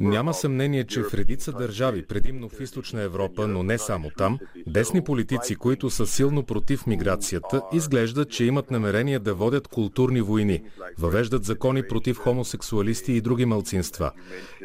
Няма 0.00 0.34
съмнение, 0.34 0.84
че 0.84 1.02
в 1.02 1.14
редица 1.14 1.52
държави, 1.52 2.06
предимно 2.06 2.48
в 2.48 2.60
източна 2.60 3.02
Европа, 3.02 3.46
но 3.46 3.62
не 3.62 3.78
само 3.78 4.10
там, 4.16 4.38
десни 4.66 5.04
политици, 5.04 5.56
които 5.56 5.90
са 5.90 6.06
силно 6.06 6.42
против 6.42 6.86
миграцията, 6.86 7.62
изглеждат, 7.72 8.30
че 8.30 8.44
имат 8.44 8.70
намерение 8.70 9.18
да 9.18 9.34
водят 9.34 9.68
културни 9.68 10.20
войни, 10.20 10.62
въвеждат 10.98 11.44
закони 11.44 11.88
против 11.88 12.16
хомосексуалисти 12.16 13.12
и 13.12 13.20
други 13.20 13.44
малцинства. 13.44 14.12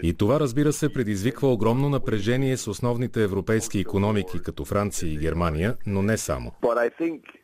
И 0.03 0.13
това, 0.13 0.39
разбира 0.39 0.73
се, 0.73 0.93
предизвиква 0.93 1.47
огромно 1.53 1.89
напрежение 1.89 2.57
с 2.57 2.67
основните 2.67 3.23
европейски 3.23 3.79
економики, 3.79 4.39
като 4.43 4.65
Франция 4.65 5.13
и 5.13 5.17
Германия, 5.17 5.75
но 5.87 6.01
не 6.01 6.17
само. 6.17 6.51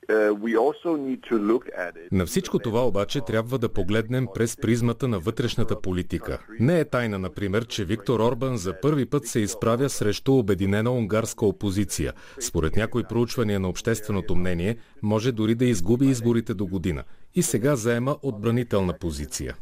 Uh, 0.10 1.92
на 2.12 2.26
всичко 2.26 2.60
това 2.60 2.88
обаче 2.88 3.22
трябва 3.22 3.60
да 3.60 3.70
погледнем 3.70 4.28
през 4.34 4.58
призмата 4.58 5.08
на 5.08 5.20
вътрешната 5.20 5.82
политика. 5.82 6.40
Не 6.60 6.80
е 6.80 6.86
тайна, 6.86 7.20
например, 7.20 7.66
че 7.66 7.86
Виктор 7.86 8.20
Орбан 8.20 8.58
за 8.58 8.74
първи 8.82 9.06
път 9.06 9.26
се 9.26 9.40
изправя 9.40 9.90
срещу 9.90 10.34
обединена 10.34 10.92
унгарска 10.92 11.46
опозиция. 11.46 12.14
Според 12.40 12.76
някои 12.76 13.04
проучвания 13.04 13.60
на 13.60 13.70
общественото 13.70 14.36
мнение, 14.36 14.78
може 15.02 15.32
дори 15.32 15.56
да 15.56 15.66
изгуби 15.66 16.06
изборите 16.06 16.54
до 16.54 16.66
година. 16.66 17.04
И 17.36 17.44
сега 17.44 17.76
заема 17.76 18.18
отбранителна 18.22 18.94
позиция. 18.94 19.56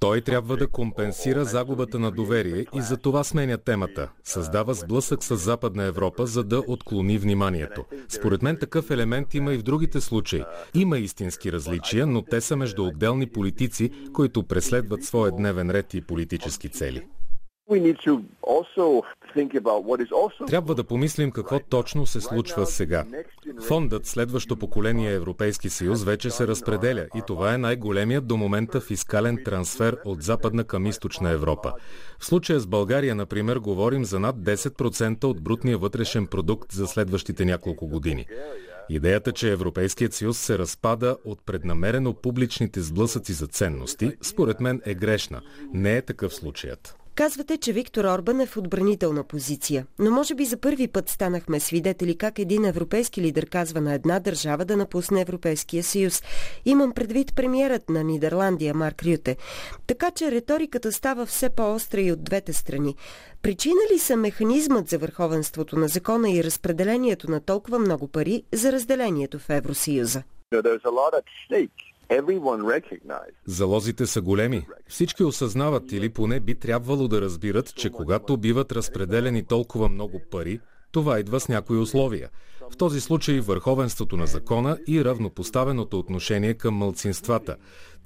Той 0.00 0.20
трябва 0.20 0.56
да 0.56 0.68
компенсира 0.68 1.44
загубата 1.44 1.98
на 1.98 2.10
доверие 2.10 2.66
и 2.74 2.80
за 2.80 2.96
това 2.96 3.24
сменя 3.24 3.58
темата. 3.58 4.10
Създава 4.24 4.74
сблъсък 4.74 5.24
с 5.24 5.36
Западна 5.36 5.84
Европа, 5.84 6.26
за 6.26 6.44
да 6.44 6.62
отклони 6.66 7.18
вниманието. 7.18 7.84
Според 8.08 8.42
мен 8.42 8.56
такъв 8.56 8.90
елемент 8.90 9.34
има 9.34 9.54
и 9.54 9.58
в 9.58 9.62
другите 9.62 10.00
случаи. 10.00 10.44
Има 10.74 10.98
истински 10.98 11.52
различия, 11.52 12.06
но 12.06 12.22
те 12.22 12.40
са 12.40 12.56
между 12.56 12.84
отделни 12.84 13.26
политици, 13.26 13.90
които 14.12 14.42
преследват 14.42 15.04
своя 15.04 15.32
дневен 15.32 15.70
ред 15.70 15.94
и 15.94 16.00
политически 16.00 16.68
цели. 16.68 17.02
Трябва 20.46 20.74
да 20.74 20.84
помислим 20.84 21.30
какво 21.30 21.60
точно 21.60 22.06
се 22.06 22.20
случва 22.20 22.66
сега. 22.66 23.04
Фондът 23.68 24.06
Следващо 24.06 24.56
поколение 24.56 25.12
Европейски 25.12 25.70
съюз 25.70 26.04
вече 26.04 26.30
се 26.30 26.46
разпределя 26.46 27.06
и 27.14 27.22
това 27.26 27.54
е 27.54 27.58
най-големият 27.58 28.26
до 28.26 28.36
момента 28.36 28.80
фискален 28.80 29.38
трансфер 29.44 29.96
от 30.04 30.22
Западна 30.22 30.64
към 30.64 30.86
Източна 30.86 31.30
Европа. 31.30 31.72
В 32.18 32.24
случая 32.26 32.60
с 32.60 32.66
България, 32.66 33.14
например, 33.14 33.56
говорим 33.56 34.04
за 34.04 34.20
над 34.20 34.36
10% 34.36 35.24
от 35.24 35.42
брутния 35.42 35.78
вътрешен 35.78 36.26
продукт 36.26 36.72
за 36.72 36.86
следващите 36.86 37.44
няколко 37.44 37.86
години. 37.86 38.26
Идеята, 38.88 39.32
че 39.32 39.52
Европейският 39.52 40.14
съюз 40.14 40.38
се 40.38 40.58
разпада 40.58 41.16
от 41.24 41.38
преднамерено 41.46 42.14
публичните 42.14 42.80
сблъсъци 42.80 43.32
за 43.32 43.46
ценности, 43.46 44.12
според 44.22 44.60
мен 44.60 44.80
е 44.86 44.94
грешна. 44.94 45.40
Не 45.72 45.96
е 45.96 46.02
такъв 46.02 46.34
случаят. 46.34 46.96
Казвате, 47.14 47.56
че 47.56 47.72
Виктор 47.72 48.04
Орбан 48.04 48.40
е 48.40 48.46
в 48.46 48.56
отбранителна 48.56 49.24
позиция, 49.24 49.86
но 49.98 50.10
може 50.10 50.34
би 50.34 50.44
за 50.44 50.56
първи 50.56 50.88
път 50.88 51.08
станахме 51.08 51.60
свидетели 51.60 52.18
как 52.18 52.38
един 52.38 52.64
европейски 52.64 53.22
лидер 53.22 53.48
казва 53.48 53.80
на 53.80 53.94
една 53.94 54.20
държава 54.20 54.64
да 54.64 54.76
напусне 54.76 55.20
Европейския 55.20 55.82
съюз. 55.82 56.22
Имам 56.64 56.92
предвид 56.92 57.34
премиерът 57.36 57.88
на 57.88 58.04
Нидерландия 58.04 58.74
Марк 58.74 59.02
Рюте. 59.02 59.36
Така 59.86 60.10
че 60.10 60.30
риториката 60.30 60.92
става 60.92 61.26
все 61.26 61.50
по-остра 61.50 62.00
и 62.00 62.12
от 62.12 62.24
двете 62.24 62.52
страни. 62.52 62.96
Причина 63.42 63.80
ли 63.92 63.98
са 63.98 64.16
механизмът 64.16 64.88
за 64.88 64.98
върховенството 64.98 65.78
на 65.78 65.88
закона 65.88 66.30
и 66.30 66.44
разпределението 66.44 67.30
на 67.30 67.40
толкова 67.40 67.78
много 67.78 68.08
пари 68.08 68.42
за 68.52 68.72
разделението 68.72 69.38
в 69.38 69.50
Евросъюза? 69.50 70.22
Залозите 73.46 74.06
са 74.06 74.20
големи. 74.20 74.66
Всички 74.88 75.24
осъзнават 75.24 75.92
или 75.92 76.08
поне 76.08 76.40
би 76.40 76.54
трябвало 76.54 77.08
да 77.08 77.20
разбират, 77.20 77.74
че 77.74 77.90
когато 77.90 78.36
биват 78.36 78.72
разпределени 78.72 79.46
толкова 79.46 79.88
много 79.88 80.20
пари, 80.30 80.60
това 80.92 81.20
идва 81.20 81.40
с 81.40 81.48
някои 81.48 81.78
условия. 81.78 82.28
В 82.72 82.76
този 82.76 83.00
случай 83.00 83.40
върховенството 83.40 84.16
на 84.16 84.26
закона 84.26 84.78
и 84.88 85.04
равнопоставеното 85.04 85.98
отношение 85.98 86.54
към 86.54 86.74
мълцинствата. 86.74 87.56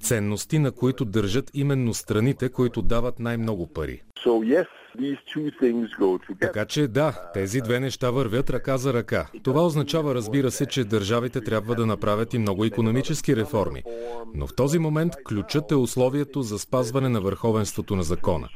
Ценности, 0.01 0.59
на 0.59 0.71
които 0.71 1.05
държат 1.05 1.51
именно 1.53 1.93
страните, 1.93 2.49
които 2.49 2.81
дават 2.81 3.19
най-много 3.19 3.67
пари. 3.67 4.01
Така 6.41 6.65
че 6.65 6.87
да, 6.87 7.29
тези 7.33 7.61
две 7.61 7.79
неща 7.79 8.11
вървят 8.11 8.49
ръка 8.49 8.77
за 8.77 8.93
ръка. 8.93 9.27
Това 9.43 9.65
означава, 9.65 10.15
разбира 10.15 10.51
се, 10.51 10.65
че 10.65 10.83
държавите 10.83 11.41
трябва 11.41 11.75
да 11.75 11.85
направят 11.85 12.33
и 12.33 12.37
много 12.37 12.65
економически 12.65 13.35
реформи. 13.35 13.83
Но 14.33 14.47
в 14.47 14.55
този 14.55 14.79
момент 14.79 15.13
ключът 15.27 15.71
е 15.71 15.75
условието 15.75 16.41
за 16.41 16.59
спазване 16.59 17.09
на 17.09 17.21
върховенството 17.21 17.95
на 17.95 18.03
закона. 18.03 18.49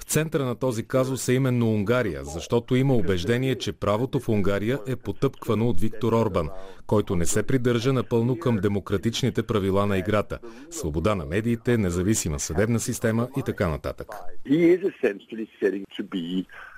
В 0.00 0.04
центъра 0.04 0.44
на 0.44 0.54
този 0.54 0.86
казус 0.86 1.28
е 1.28 1.32
именно 1.32 1.70
Унгария, 1.70 2.24
защото 2.24 2.76
има 2.76 2.94
убеждение, 2.94 3.54
че 3.54 3.72
правото 3.72 4.20
в 4.20 4.28
Унгария 4.28 4.78
е 4.86 4.96
потъпквано 4.96 5.68
от 5.68 5.80
Виктор 5.80 6.12
Орбан, 6.12 6.48
който 6.90 7.16
не 7.16 7.26
се 7.26 7.42
придържа 7.42 7.92
напълно 7.92 8.38
към 8.38 8.56
демократичните 8.56 9.42
правила 9.42 9.86
на 9.86 9.98
играта. 9.98 10.38
Свобода 10.70 11.14
на 11.14 11.26
медиите, 11.26 11.78
независима 11.78 12.38
съдебна 12.40 12.80
система 12.80 13.28
и 13.36 13.42
така 13.42 13.68
нататък. 13.68 14.08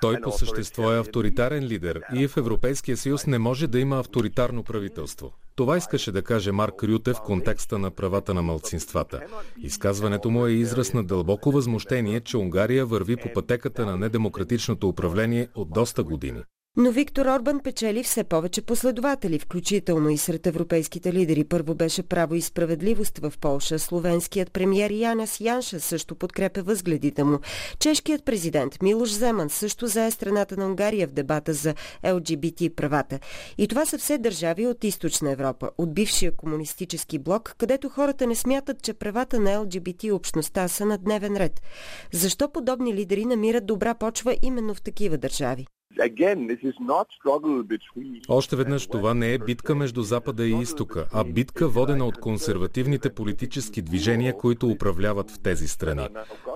Той 0.01 0.21
по 0.21 0.31
същество 0.31 0.93
е 0.93 0.99
авторитарен 0.99 1.63
лидер 1.63 2.01
и 2.15 2.27
в 2.27 2.37
Европейския 2.37 2.97
съюз 2.97 3.27
не 3.27 3.39
може 3.39 3.67
да 3.67 3.79
има 3.79 3.99
авторитарно 3.99 4.63
правителство. 4.63 5.33
Това 5.55 5.77
искаше 5.77 6.11
да 6.11 6.21
каже 6.21 6.51
Марк 6.51 6.83
Рюте 6.83 7.13
в 7.13 7.21
контекста 7.25 7.79
на 7.79 7.91
правата 7.91 8.33
на 8.33 8.41
мълцинствата. 8.41 9.21
Изказването 9.63 10.29
му 10.29 10.45
е 10.47 10.51
израз 10.51 10.93
на 10.93 11.03
дълбоко 11.03 11.51
възмущение, 11.51 12.19
че 12.19 12.37
Унгария 12.37 12.85
върви 12.85 13.17
по 13.17 13.33
пътеката 13.33 13.85
на 13.85 13.97
недемократичното 13.97 14.89
управление 14.89 15.47
от 15.55 15.69
доста 15.69 16.03
години. 16.03 16.43
Но 16.77 16.91
Виктор 16.91 17.25
Орбан 17.25 17.59
печели 17.59 18.03
все 18.03 18.23
повече 18.23 18.61
последователи, 18.61 19.39
включително 19.39 20.09
и 20.09 20.17
сред 20.17 20.47
европейските 20.47 21.13
лидери. 21.13 21.43
Първо 21.43 21.75
беше 21.75 22.03
право 22.03 22.35
и 22.35 22.41
справедливост 22.41 23.17
в 23.17 23.33
Полша. 23.41 23.79
Словенският 23.79 24.51
премьер 24.51 24.91
Янас 24.91 25.41
Янша 25.41 25.79
също 25.79 26.15
подкрепя 26.15 26.61
възгледите 26.63 27.23
му. 27.23 27.39
Чешкият 27.79 28.25
президент 28.25 28.81
Милош 28.81 29.09
Земан 29.09 29.49
също 29.49 29.87
зае 29.87 30.11
страната 30.11 30.57
на 30.57 30.65
Унгария 30.65 31.07
в 31.07 31.11
дебата 31.11 31.53
за 31.53 31.75
ЛГБТ 32.05 32.75
правата. 32.75 33.19
И 33.57 33.67
това 33.67 33.85
са 33.85 33.97
все 33.97 34.17
държави 34.17 34.67
от 34.67 34.83
източна 34.83 35.31
Европа, 35.31 35.69
от 35.77 35.93
бившия 35.93 36.35
комунистически 36.35 37.19
блок, 37.19 37.55
където 37.57 37.89
хората 37.89 38.27
не 38.27 38.35
смятат, 38.35 38.81
че 38.81 38.93
правата 38.93 39.39
на 39.39 39.59
ЛГБТ 39.59 40.03
общността 40.11 40.67
са 40.67 40.85
на 40.85 40.97
дневен 40.97 41.37
ред. 41.37 41.61
Защо 42.11 42.51
подобни 42.51 42.93
лидери 42.93 43.25
намират 43.25 43.65
добра 43.65 43.93
почва 43.93 44.35
именно 44.41 44.73
в 44.73 44.81
такива 44.81 45.17
държави? 45.17 45.67
Още 48.27 48.55
веднъж 48.55 48.87
това 48.87 49.13
не 49.13 49.33
е 49.33 49.37
битка 49.37 49.75
между 49.75 50.01
Запада 50.01 50.47
и 50.47 50.61
Изтока, 50.61 51.07
а 51.13 51.23
битка 51.23 51.67
водена 51.67 52.05
от 52.05 52.19
консервативните 52.19 53.09
политически 53.09 53.81
движения, 53.81 54.37
които 54.37 54.67
управляват 54.67 55.31
в 55.31 55.39
тези 55.39 55.67
страни. 55.67 56.07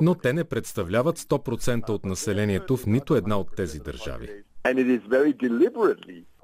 Но 0.02 0.16
те 0.16 0.34
не 0.34 0.44
представляват 0.44 1.20
100% 1.20 1.90
от 1.90 2.06
населението 2.06 2.78
в 2.78 2.86
нито 2.86 3.16
една 3.16 3.38
от 3.40 3.56
тези 3.56 3.80
държави. 3.80 4.30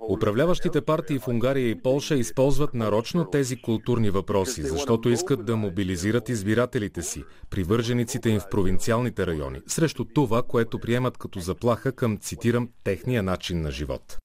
Управляващите 0.09 0.81
партии 0.81 1.19
в 1.19 1.27
Унгария 1.27 1.69
и 1.69 1.81
Полша 1.81 2.15
използват 2.15 2.73
нарочно 2.73 3.25
тези 3.25 3.61
културни 3.61 4.09
въпроси, 4.09 4.61
защото 4.61 5.09
искат 5.09 5.45
да 5.45 5.55
мобилизират 5.55 6.29
избирателите 6.29 7.01
си, 7.01 7.23
привържениците 7.49 8.29
им 8.29 8.39
в 8.39 8.49
провинциалните 8.51 9.27
райони, 9.27 9.61
срещу 9.67 10.05
това, 10.05 10.43
което 10.43 10.79
приемат 10.79 11.17
като 11.17 11.39
заплаха 11.39 11.91
към, 11.91 12.17
цитирам, 12.17 12.69
техния 12.83 13.23
начин 13.23 13.61
на 13.61 13.71
живот. 13.71 14.17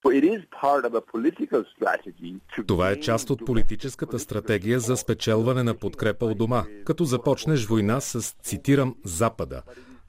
Това 2.67 2.91
е 2.91 2.99
част 2.99 3.29
от 3.29 3.45
политическата 3.45 4.19
стратегия 4.19 4.79
за 4.79 4.97
спечелване 4.97 5.63
на 5.63 5.73
подкрепа 5.73 6.25
у 6.25 6.35
дома, 6.35 6.63
като 6.85 7.03
започнеш 7.03 7.65
война 7.65 7.99
с, 7.99 8.35
цитирам, 8.43 8.95
Запада, 9.03 9.61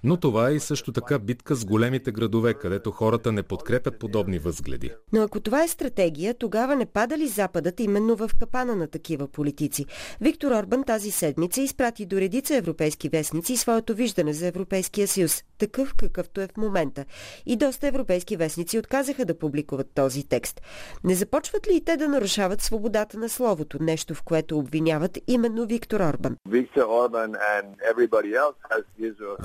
но 0.04 0.16
това 0.16 0.50
е 0.50 0.52
и 0.52 0.60
също 0.60 0.92
така 0.92 1.18
битка 1.18 1.54
с 1.54 1.64
големите 1.64 2.12
градове, 2.12 2.54
където 2.54 2.90
хората 2.90 3.32
не 3.32 3.42
подкрепят 3.42 3.98
подобни 3.98 4.38
възгледи. 4.38 4.90
Но 5.12 5.22
ако 5.22 5.40
това 5.40 5.64
е 5.64 5.68
стратегия, 5.68 6.34
тогава 6.34 6.76
не 6.76 6.86
пада 6.86 7.18
ли 7.18 7.28
Западът 7.28 7.80
именно 7.80 8.16
в 8.16 8.30
капана 8.40 8.76
на 8.76 8.86
такива 8.86 9.28
политици? 9.28 9.86
Виктор 10.20 10.52
Орбан 10.52 10.84
тази 10.84 11.10
седмица 11.10 11.60
изпрати 11.60 12.06
до 12.06 12.16
редица 12.16 12.56
европейски 12.56 13.08
вестници 13.08 13.56
своето 13.56 13.94
виждане 13.94 14.32
за 14.32 14.46
Европейския 14.46 15.08
съюз, 15.08 15.44
такъв 15.58 15.94
какъвто 15.94 16.40
е 16.40 16.46
в 16.46 16.56
момента. 16.56 17.04
И 17.46 17.56
доста 17.56 17.86
европейски 17.86 18.36
вестници 18.36 18.78
отказаха 18.78 19.24
да 19.24 19.38
публикуват 19.38 19.90
този 19.94 20.28
текст. 20.28 20.60
Не 21.04 21.14
започват 21.14 21.68
ли 21.68 21.76
и 21.76 21.84
те 21.84 21.96
да 21.96 22.08
нарушават 22.08 22.62
свободата 22.62 23.18
на 23.18 23.28
словото, 23.28 23.82
нещо 23.82 24.14
в 24.14 24.22
което 24.22 24.58
обвиняват 24.58 25.18
именно 25.26 25.66
Виктор 25.66 26.00
Орбан? 26.00 26.36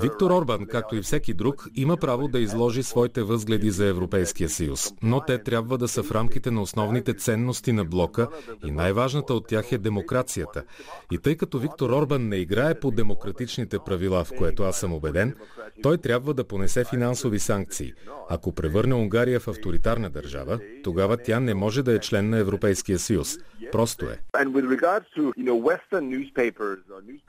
Виктор 0.00 0.30
Орбан 0.30 0.45
Орбан, 0.46 0.66
както 0.66 0.96
и 0.96 1.02
всеки 1.02 1.34
друг, 1.34 1.68
има 1.74 1.96
право 1.96 2.28
да 2.28 2.38
изложи 2.38 2.82
своите 2.82 3.22
възгледи 3.22 3.70
за 3.70 3.86
Европейския 3.86 4.48
съюз, 4.48 4.92
но 5.02 5.20
те 5.20 5.42
трябва 5.42 5.78
да 5.78 5.88
са 5.88 6.02
в 6.02 6.12
рамките 6.12 6.50
на 6.50 6.62
основните 6.62 7.14
ценности 7.14 7.72
на 7.72 7.84
блока 7.84 8.28
и 8.66 8.70
най-важната 8.70 9.34
от 9.34 9.46
тях 9.46 9.72
е 9.72 9.78
демокрацията. 9.78 10.64
И 11.12 11.18
тъй 11.18 11.36
като 11.36 11.58
Виктор 11.58 11.90
Орбан 11.90 12.28
не 12.28 12.36
играе 12.36 12.80
по 12.80 12.90
демократичните 12.90 13.78
правила, 13.86 14.24
в 14.24 14.32
което 14.38 14.62
аз 14.62 14.80
съм 14.80 14.92
убеден, 14.92 15.34
той 15.82 15.98
трябва 15.98 16.34
да 16.34 16.44
понесе 16.44 16.84
финансови 16.84 17.38
санкции. 17.38 17.92
Ако 18.28 18.52
превърне 18.52 18.94
Унгария 18.94 19.40
в 19.40 19.48
авторитарна 19.48 20.10
държава, 20.10 20.58
тогава 20.84 21.16
тя 21.16 21.40
не 21.40 21.54
може 21.54 21.82
да 21.82 21.92
е 21.92 22.00
член 22.00 22.30
на 22.30 22.38
Европейския 22.38 22.98
съюз. 22.98 23.38
Просто 23.72 24.06
е. 24.06 24.18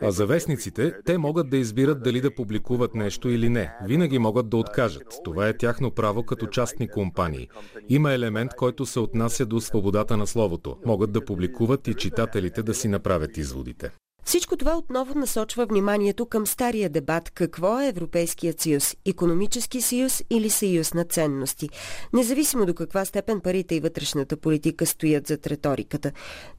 А 0.01 0.11
за 0.11 0.25
вестниците, 0.25 0.93
те 1.05 1.17
могат 1.17 1.49
да 1.49 1.57
избират 1.57 2.03
дали 2.03 2.21
да 2.21 2.35
публикуват 2.35 2.95
нещо 3.07 3.29
или 3.29 3.49
не. 3.49 3.71
Винаги 3.83 4.19
могат 4.19 4.49
да 4.49 4.57
откажат. 4.57 5.19
Това 5.23 5.47
е 5.47 5.57
тяхно 5.57 5.91
право 5.91 6.23
като 6.23 6.47
частни 6.47 6.87
компании. 6.87 7.47
Има 7.89 8.13
елемент, 8.13 8.51
който 8.57 8.85
се 8.85 8.99
отнася 8.99 9.45
до 9.45 9.61
свободата 9.61 10.17
на 10.17 10.27
словото. 10.27 10.77
Могат 10.85 11.11
да 11.11 11.25
публикуват 11.25 11.87
и 11.87 11.93
читателите 11.93 12.63
да 12.63 12.73
си 12.73 12.87
направят 12.87 13.37
изводите. 13.37 13.91
Всичко 14.27 14.57
това 14.57 14.77
отново 14.77 15.19
насочва 15.19 15.65
вниманието 15.65 16.25
към 16.25 16.47
стария 16.47 16.89
дебат 16.89 17.29
какво 17.29 17.79
е 17.79 17.87
Европейският 17.87 18.61
съюз– 18.61 18.95
економически 19.05 19.81
съюз 19.81 20.23
или 20.29 20.49
съюз 20.49 20.93
на 20.93 21.03
ценности. 21.05 21.69
Независимо 22.13 22.65
до 22.65 22.73
каква 22.73 23.05
степен 23.05 23.41
парите 23.41 23.75
и 23.75 23.79
вътрешната 23.79 24.37
политика 24.37 24.85
стоят 24.85 25.27
зад 25.27 25.47
риториката. 25.47 26.11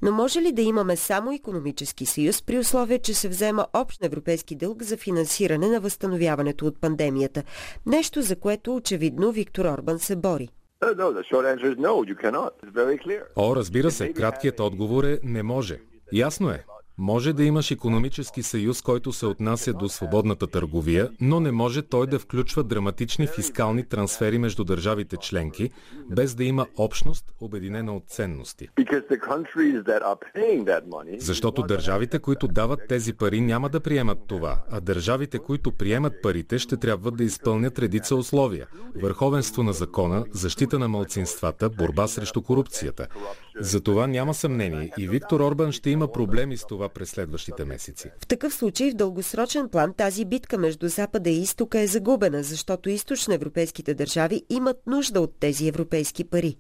Но 0.02 0.12
може 0.12 0.40
ли 0.40 0.52
да 0.52 0.62
имаме 0.62 0.96
само 0.96 1.32
економически 1.32 2.06
съюз 2.06 2.42
при 2.42 2.58
условие, 2.58 2.98
че 2.98 3.14
се 3.14 3.28
взема 3.28 3.66
общ 3.72 4.04
европейски 4.04 4.56
дълг 4.56 4.82
за 4.82 4.96
финансиране 4.96 5.68
на 5.68 5.80
възстановяването 5.80 6.66
от 6.66 6.80
пандемията? 6.80 7.42
Нещо, 7.86 8.22
за 8.22 8.36
което 8.36 8.76
очевидно 8.76 9.32
Виктор 9.32 9.64
Орбан 9.64 9.98
се 9.98 10.16
бори. 10.16 10.48
О, 13.36 13.56
разбира 13.56 13.90
се, 13.90 14.12
краткият 14.12 14.60
отговор 14.60 15.04
е 15.04 15.18
не 15.22 15.42
може. 15.42 15.80
Ясно 16.12 16.50
е. 16.50 16.64
Може 17.00 17.32
да 17.32 17.44
имаш 17.44 17.70
економически 17.70 18.42
съюз, 18.42 18.82
който 18.82 19.12
се 19.12 19.26
отнася 19.26 19.72
до 19.72 19.88
свободната 19.88 20.46
търговия, 20.46 21.10
но 21.20 21.40
не 21.40 21.52
може 21.52 21.82
той 21.82 22.06
да 22.06 22.18
включва 22.18 22.64
драматични 22.64 23.26
фискални 23.26 23.88
трансфери 23.88 24.38
между 24.38 24.64
държавите 24.64 25.16
членки, 25.16 25.70
без 26.10 26.34
да 26.34 26.44
има 26.44 26.66
общност, 26.76 27.24
обединена 27.40 27.96
от 27.96 28.04
ценности. 28.08 28.68
Защото 31.18 31.62
държавите, 31.62 32.18
които 32.18 32.48
дават 32.48 32.80
тези 32.88 33.12
пари, 33.12 33.40
няма 33.40 33.68
да 33.68 33.80
приемат 33.80 34.18
това, 34.26 34.58
а 34.70 34.80
държавите, 34.80 35.38
които 35.38 35.72
приемат 35.72 36.12
парите, 36.22 36.58
ще 36.58 36.76
трябва 36.76 37.10
да 37.10 37.24
изпълнят 37.24 37.78
редица 37.78 38.16
условия. 38.16 38.66
Върховенство 39.02 39.62
на 39.62 39.72
закона, 39.72 40.24
защита 40.32 40.78
на 40.78 40.88
малцинствата, 40.88 41.70
борба 41.70 42.06
срещу 42.06 42.42
корупцията. 42.42 43.06
За 43.60 43.80
това 43.80 44.06
няма 44.06 44.34
съмнение 44.34 44.92
и 44.98 45.08
Виктор 45.08 45.40
Орбан 45.40 45.72
ще 45.72 45.90
има 45.90 46.12
проблеми 46.12 46.56
с 46.56 46.66
това 46.66 46.87
през 46.88 47.10
следващите 47.10 47.64
месеци. 47.64 48.10
В 48.20 48.26
такъв 48.26 48.54
случай 48.54 48.90
в 48.90 48.94
дългосрочен 48.94 49.68
план 49.68 49.94
тази 49.94 50.24
битка 50.24 50.58
между 50.58 50.88
Запада 50.88 51.30
и 51.30 51.42
Изтока 51.42 51.80
е 51.80 51.86
загубена, 51.86 52.42
защото 52.42 52.90
източноевропейските 52.90 53.94
държави 53.94 54.42
имат 54.50 54.86
нужда 54.86 55.20
от 55.20 55.34
тези 55.40 55.68
европейски 55.68 56.24
пари. 56.24 56.56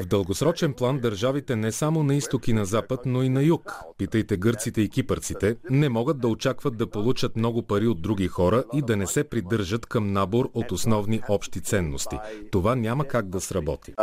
В 0.00 0.06
дългосрочен 0.06 0.74
план 0.74 0.98
държавите 0.98 1.56
не 1.56 1.72
само 1.72 2.02
на 2.02 2.14
изток 2.14 2.48
и 2.48 2.52
на 2.52 2.64
запад, 2.64 3.00
но 3.06 3.22
и 3.22 3.28
на 3.28 3.42
юг, 3.42 3.74
питайте 3.98 4.36
гърците 4.36 4.80
и 4.80 4.88
кипърците, 4.88 5.56
не 5.70 5.88
могат 5.88 6.20
да 6.20 6.28
очакват 6.28 6.76
да 6.76 6.86
получат 6.86 7.36
много 7.36 7.62
пари 7.62 7.86
от 7.86 8.02
други 8.02 8.28
хора 8.28 8.64
и 8.74 8.82
да 8.82 8.96
не 8.96 9.06
се 9.06 9.24
придържат 9.24 9.86
към 9.86 10.12
набор 10.12 10.50
от 10.54 10.72
основни 10.72 11.22
общи 11.28 11.60
ценности. 11.60 12.18
Това 12.52 12.74
няма 12.74 13.04
как 13.04 13.28
да 13.28 13.40
сработи. 13.40 13.94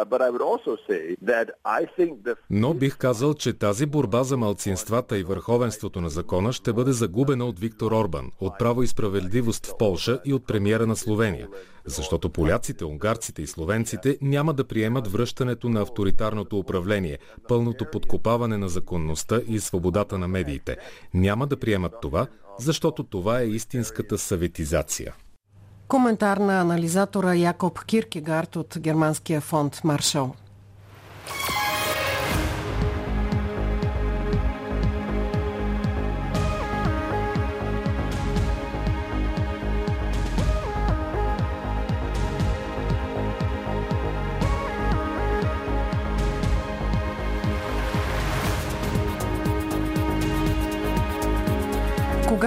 Но 2.50 2.74
бих 2.74 2.98
казал, 2.98 3.34
че 3.34 3.54
тази 3.54 3.86
борба 3.86 4.24
за 4.24 4.38
малцинствата 4.38 5.18
и 5.18 5.24
върховенството 5.24 6.02
на 6.02 6.10
закона 6.10 6.54
ще 6.54 6.74
бъде 6.74 6.92
загубена 6.92 7.46
от 7.46 7.60
Виктор 7.60 7.92
Орбан, 7.92 8.32
от 8.40 8.54
право 8.60 8.84
и 8.84 8.88
справедливост 8.88 9.66
в 9.66 9.78
Полша 9.78 10.20
и 10.26 10.34
от 10.34 10.48
премиера 10.48 10.88
на 10.88 10.96
Словения 10.96 11.48
защото 11.90 12.30
поляците, 12.30 12.86
унгарците 12.86 13.42
и 13.42 13.48
словенците 13.48 14.18
няма 14.22 14.54
да 14.54 14.64
приемат 14.64 15.12
връщането 15.12 15.70
на 15.70 15.82
авторитарното 15.82 16.60
управление, 16.60 17.18
пълното 17.48 17.86
подкопаване 17.92 18.58
на 18.58 18.70
законността 18.70 19.42
и 19.48 19.60
свободата 19.60 20.18
на 20.18 20.28
медиите. 20.28 20.78
Няма 21.14 21.48
да 21.48 21.58
приемат 21.58 21.94
това, 22.02 22.28
защото 22.60 23.04
това 23.04 23.40
е 23.40 23.48
истинската 23.48 24.18
съветизация. 24.18 25.14
Коментар 25.88 26.38
на 26.38 26.62
анализатора 26.62 27.36
Якоб 27.36 27.86
Киркегард 27.86 28.56
от 28.56 28.78
германския 28.80 29.42
фонд 29.42 29.84
Маршал. 29.84 30.36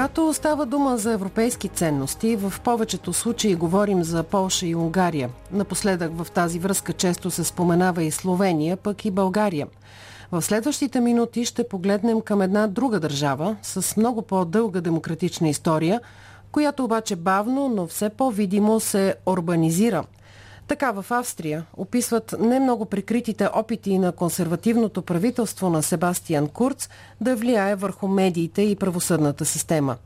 Когато 0.02 0.34
става 0.34 0.66
дума 0.66 0.98
за 0.98 1.12
европейски 1.12 1.68
ценности, 1.68 2.36
в 2.36 2.60
повечето 2.64 3.12
случаи 3.12 3.54
говорим 3.54 4.04
за 4.04 4.22
Полша 4.22 4.66
и 4.66 4.74
Унгария. 4.74 5.30
Напоследък 5.52 6.22
в 6.22 6.30
тази 6.30 6.58
връзка 6.58 6.92
често 6.92 7.30
се 7.30 7.44
споменава 7.44 8.02
и 8.02 8.10
Словения, 8.10 8.76
пък 8.76 9.04
и 9.04 9.10
България. 9.10 9.66
В 10.32 10.42
следващите 10.42 11.00
минути 11.00 11.44
ще 11.44 11.68
погледнем 11.68 12.20
към 12.20 12.42
една 12.42 12.66
друга 12.66 13.00
държава 13.00 13.56
с 13.62 13.96
много 13.96 14.22
по-дълга 14.22 14.80
демократична 14.80 15.48
история, 15.48 16.00
която 16.52 16.84
обаче 16.84 17.16
бавно, 17.16 17.68
но 17.68 17.86
все 17.86 18.08
по-видимо 18.08 18.80
се 18.80 19.14
урбанизира– 19.26 20.04
така 20.68 20.92
в 20.92 21.06
Австрия 21.10 21.64
описват 21.76 22.34
не 22.40 22.60
много 22.60 22.84
прикритите 22.84 23.48
опити 23.54 23.98
на 23.98 24.12
консервативното 24.12 25.02
правителство 25.02 25.70
на 25.70 25.82
Себастиан 25.82 26.48
Курц 26.48 26.88
да 27.20 27.36
влияе 27.36 27.74
върху 27.74 28.08
медиите 28.08 28.62
и 28.62 28.76
правосъдната 28.76 29.44
система. 29.44 29.96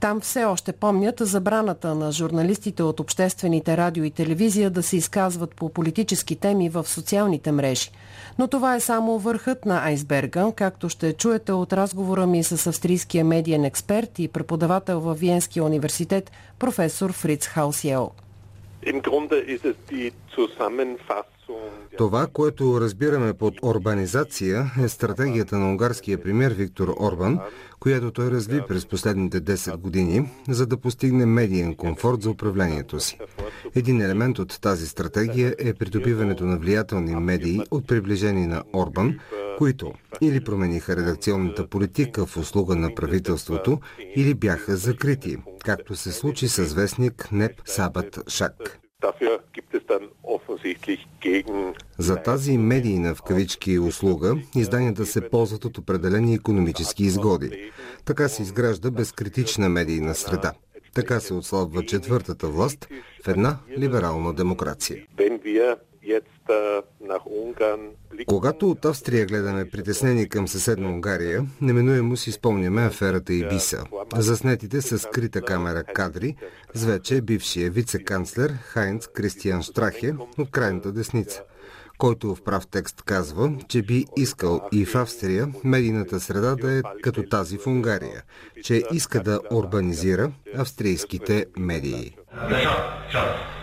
Там 0.00 0.20
все 0.20 0.44
още 0.44 0.72
помнят 0.72 1.14
забраната 1.20 1.94
на 1.94 2.12
журналистите 2.12 2.82
от 2.82 3.00
обществените 3.00 3.76
радио 3.76 4.04
и 4.04 4.10
телевизия 4.10 4.70
да 4.70 4.82
се 4.82 4.96
изказват 4.96 5.54
по 5.54 5.68
политически 5.68 6.36
теми 6.36 6.68
в 6.68 6.88
социалните 6.88 7.52
мрежи. 7.52 7.90
Но 8.38 8.48
това 8.48 8.74
е 8.74 8.80
само 8.80 9.18
върхът 9.18 9.64
на 9.64 9.84
айсберга, 9.84 10.52
както 10.56 10.88
ще 10.88 11.12
чуете 11.12 11.52
от 11.52 11.72
разговора 11.72 12.26
ми 12.26 12.44
с 12.44 12.66
австрийския 12.66 13.24
медиен 13.24 13.64
експерт 13.64 14.18
и 14.18 14.28
преподавател 14.28 15.00
във 15.00 15.20
Виенския 15.20 15.64
университет 15.64 16.30
професор 16.58 17.12
Фриц 17.12 17.46
Хаусиел. 17.46 18.10
Това, 21.98 22.26
което 22.26 22.80
разбираме 22.80 23.34
под 23.34 23.54
урбанизация, 23.62 24.70
е 24.84 24.88
стратегията 24.88 25.58
на 25.58 25.70
унгарския 25.70 26.22
премьер 26.22 26.52
Виктор 26.52 26.94
Орбан, 27.00 27.38
която 27.80 28.10
той 28.10 28.30
разви 28.30 28.60
през 28.68 28.86
последните 28.86 29.40
10 29.40 29.76
години, 29.76 30.30
за 30.48 30.66
да 30.66 30.76
постигне 30.76 31.26
медиен 31.26 31.74
комфорт 31.74 32.22
за 32.22 32.30
управлението 32.30 33.00
си. 33.00 33.18
Един 33.74 34.00
елемент 34.00 34.38
от 34.38 34.60
тази 34.60 34.86
стратегия 34.86 35.54
е 35.58 35.74
придобиването 35.74 36.44
на 36.44 36.56
влиятелни 36.56 37.14
медии 37.14 37.60
от 37.70 37.86
приближени 37.86 38.46
на 38.46 38.62
Орбан, 38.74 39.18
които 39.58 39.92
или 40.20 40.44
промениха 40.44 40.96
редакционната 40.96 41.66
политика 41.66 42.26
в 42.26 42.36
услуга 42.36 42.76
на 42.76 42.94
правителството, 42.94 43.80
или 44.16 44.34
бяха 44.34 44.76
закрити, 44.76 45.36
както 45.64 45.96
се 45.96 46.12
случи 46.12 46.48
с 46.48 46.74
вестник 46.74 47.28
НЕП 47.32 47.52
Сабат 47.64 48.18
Шак. 48.28 48.78
За 51.98 52.16
тази 52.16 52.58
медийна 52.58 53.14
в 53.14 53.22
кавички 53.22 53.78
услуга 53.78 54.36
изданията 54.56 55.06
се 55.06 55.28
ползват 55.28 55.64
от 55.64 55.78
определени 55.78 56.34
економически 56.34 57.04
изгоди. 57.04 57.70
Така 58.04 58.28
се 58.28 58.42
изгражда 58.42 58.90
безкритична 58.90 59.68
медийна 59.68 60.14
среда. 60.14 60.52
Така 60.94 61.20
се 61.20 61.34
отслабва 61.34 61.86
четвъртата 61.86 62.46
власт 62.46 62.88
в 63.24 63.28
една 63.28 63.56
либерална 63.78 64.34
демокрация. 64.34 65.06
Когато 68.28 68.70
от 68.70 68.84
Австрия 68.84 69.26
гледаме 69.26 69.70
притеснени 69.70 70.28
към 70.28 70.48
съседна 70.48 70.88
Унгария, 70.88 71.46
неминуемо 71.60 72.16
си 72.16 72.32
спомняме 72.32 72.86
аферата 72.86 73.32
Ибиса. 73.32 73.84
Заснетите 74.16 74.82
с 74.82 74.98
скрита 74.98 75.42
камера 75.42 75.84
кадри 75.84 76.36
с 76.74 76.84
вече 76.84 77.20
бившия 77.20 77.70
вице-канцлер 77.70 78.52
Хайнц 78.62 79.06
Кристиан 79.06 79.62
Штрахе 79.62 80.14
от 80.38 80.50
крайната 80.50 80.92
десница 80.92 81.42
който 81.98 82.34
в 82.34 82.42
прав 82.42 82.66
текст 82.66 83.02
казва, 83.02 83.52
че 83.68 83.82
би 83.82 84.04
искал 84.16 84.60
и 84.72 84.84
в 84.84 84.94
Австрия 84.94 85.48
медийната 85.64 86.20
среда 86.20 86.54
да 86.54 86.72
е 86.72 86.82
като 87.02 87.22
тази 87.22 87.58
в 87.58 87.66
Унгария, 87.66 88.22
че 88.62 88.82
иска 88.92 89.22
да 89.22 89.40
урбанизира 89.52 90.32
австрийските 90.56 91.46
медии. 91.58 92.16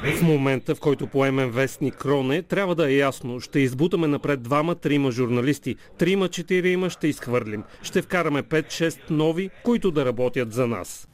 В 0.03 0.21
момента, 0.21 0.75
в 0.75 0.79
който 0.79 1.07
поемем 1.07 1.51
вестник 1.51 1.95
Кроне, 1.95 2.41
трябва 2.41 2.75
да 2.75 2.89
е 2.89 2.95
ясно. 2.95 3.39
Ще 3.39 3.59
избутаме 3.59 4.07
напред 4.07 4.41
двама, 4.41 4.75
трима 4.75 5.11
журналисти. 5.11 5.75
Трима, 5.97 6.29
четирима 6.29 6.89
ще 6.89 7.07
изхвърлим. 7.07 7.63
Ще 7.81 8.01
вкараме 8.01 8.43
5-6 8.43 8.99
нови, 9.09 9.49
които 9.63 9.91
да 9.91 10.05
работят 10.05 10.53
за 10.53 10.67
нас. 10.67 11.07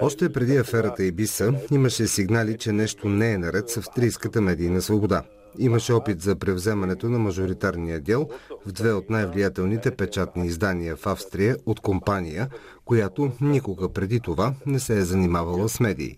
Още 0.00 0.32
преди 0.32 0.56
аферата 0.56 1.04
Ибиса 1.04 1.54
имаше 1.72 2.06
сигнали, 2.06 2.58
че 2.58 2.72
нещо 2.72 3.08
не 3.08 3.32
е 3.32 3.38
наред 3.38 3.68
с 3.68 3.76
австрийската 3.76 4.40
медийна 4.40 4.82
свобода. 4.82 5.22
Имаше 5.58 5.92
опит 5.92 6.20
за 6.20 6.36
превземането 6.36 7.08
на 7.08 7.18
мажоритарния 7.18 8.00
дел 8.00 8.28
в 8.66 8.72
две 8.72 8.92
от 8.92 9.10
най-влиятелните 9.10 9.90
печатни 9.90 10.46
издания 10.46 10.96
в 10.96 11.06
Австрия 11.06 11.56
от 11.66 11.80
компания, 11.80 12.48
която 12.84 13.32
никога 13.40 13.88
преди 13.88 14.20
това 14.20 14.54
не 14.66 14.80
се 14.80 14.98
е 14.98 15.04
занимавала 15.04 15.68
с 15.68 15.80
медии. 15.80 16.16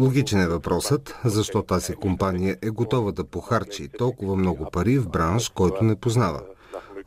Логичен 0.00 0.40
е 0.40 0.48
въпросът, 0.48 1.14
защо 1.24 1.62
тази 1.62 1.94
компания 1.94 2.56
е 2.62 2.70
готова 2.70 3.12
да 3.12 3.24
похарчи 3.24 3.88
толкова 3.98 4.36
много 4.36 4.70
пари 4.70 4.98
в 4.98 5.08
бранш, 5.08 5.48
който 5.48 5.84
не 5.84 5.96
познава. 5.96 6.40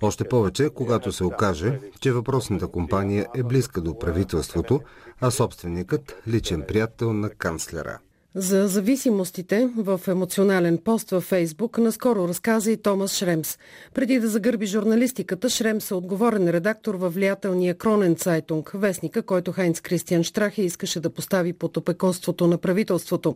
Още 0.02 0.24
повече, 0.24 0.70
когато 0.70 1.12
се 1.12 1.24
окаже, 1.24 1.80
че 2.00 2.12
въпросната 2.12 2.68
компания 2.68 3.28
е 3.36 3.44
близка 3.44 3.82
до 3.82 4.00
правителството, 4.00 4.82
а 5.22 5.32
собственикът 5.32 6.16
личен 6.28 6.64
приятел 6.68 7.14
на 7.14 7.30
канцлера. 7.30 8.00
За 8.38 8.68
зависимостите 8.68 9.70
в 9.78 10.02
емоционален 10.08 10.78
пост 10.78 11.12
във 11.12 11.24
Фейсбук 11.24 11.78
наскоро 11.78 12.28
разказа 12.28 12.72
и 12.72 12.78
Томас 12.78 13.14
Шремс. 13.14 13.58
Преди 13.94 14.20
да 14.20 14.28
загърби 14.28 14.66
журналистиката, 14.66 15.50
Шремс 15.50 15.92
е 15.92 15.94
отговорен 15.94 16.50
редактор 16.50 16.96
във 16.96 17.14
влиятелния 17.14 17.76
Кронен 17.76 18.16
Цайтунг, 18.16 18.72
вестника, 18.74 19.22
който 19.22 19.52
Хайнц 19.52 19.80
Кристиан 19.80 20.24
Штрахе 20.24 20.62
искаше 20.62 21.00
да 21.00 21.10
постави 21.10 21.54
под 21.54 21.78
опеконството 21.78 22.48
на 22.48 22.58
правителството. 22.58 23.36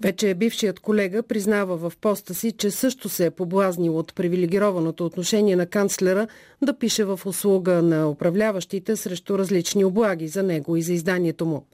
Вече 0.00 0.34
бившият 0.34 0.80
колега 0.80 1.22
признава 1.22 1.76
в 1.76 1.92
поста 2.00 2.34
си, 2.34 2.52
че 2.52 2.70
също 2.70 3.08
се 3.08 3.26
е 3.26 3.30
поблазнил 3.30 3.98
от 3.98 4.14
привилегированото 4.14 5.06
отношение 5.06 5.56
на 5.56 5.66
канцлера 5.66 6.28
да 6.62 6.78
пише 6.78 7.04
в 7.04 7.20
услуга 7.26 7.82
на 7.82 8.10
управляващите 8.10 8.96
срещу 8.96 9.38
различни 9.38 9.84
облаги 9.84 10.28
за 10.28 10.42
него 10.42 10.76
и 10.76 10.82
за 10.82 10.92
изданието 10.92 11.46
му. 11.46 11.66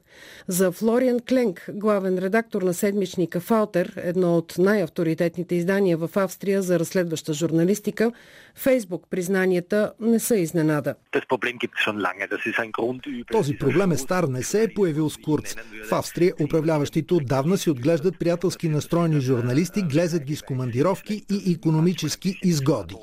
За 0.47 0.71
Флориан 0.71 1.19
Кленк, 1.19 1.69
главен 1.73 2.19
редактор 2.19 2.52
на 2.61 2.73
седмичника 2.73 3.39
Фалтер, 3.39 3.93
едно 3.97 4.37
от 4.37 4.55
най-авторитетните 4.57 5.55
издания 5.55 5.97
в 5.97 6.09
Австрия 6.15 6.61
за 6.61 6.79
разследваща 6.79 7.33
журналистика, 7.33 8.11
Фейсбук 8.55 9.07
признанията 9.09 9.93
не 9.99 10.19
са 10.19 10.35
изненада. 10.35 10.95
Този 13.31 13.57
проблем 13.57 13.91
е 13.91 13.97
стар, 13.97 14.23
не 14.23 14.43
се 14.43 14.63
е 14.63 14.73
появил 14.73 15.09
с 15.09 15.17
Курц. 15.17 15.55
В 15.89 15.91
Австрия 15.91 16.33
управляващите 16.43 17.13
отдавна 17.13 17.57
си 17.57 17.69
отглеждат 17.69 18.19
приятелски 18.19 18.69
настроени 18.69 19.19
журналисти, 19.19 19.81
глезат 19.81 20.23
ги 20.23 20.35
с 20.35 20.41
командировки 20.41 21.25
и 21.31 21.51
економически 21.51 22.39
изгоди. 22.43 22.95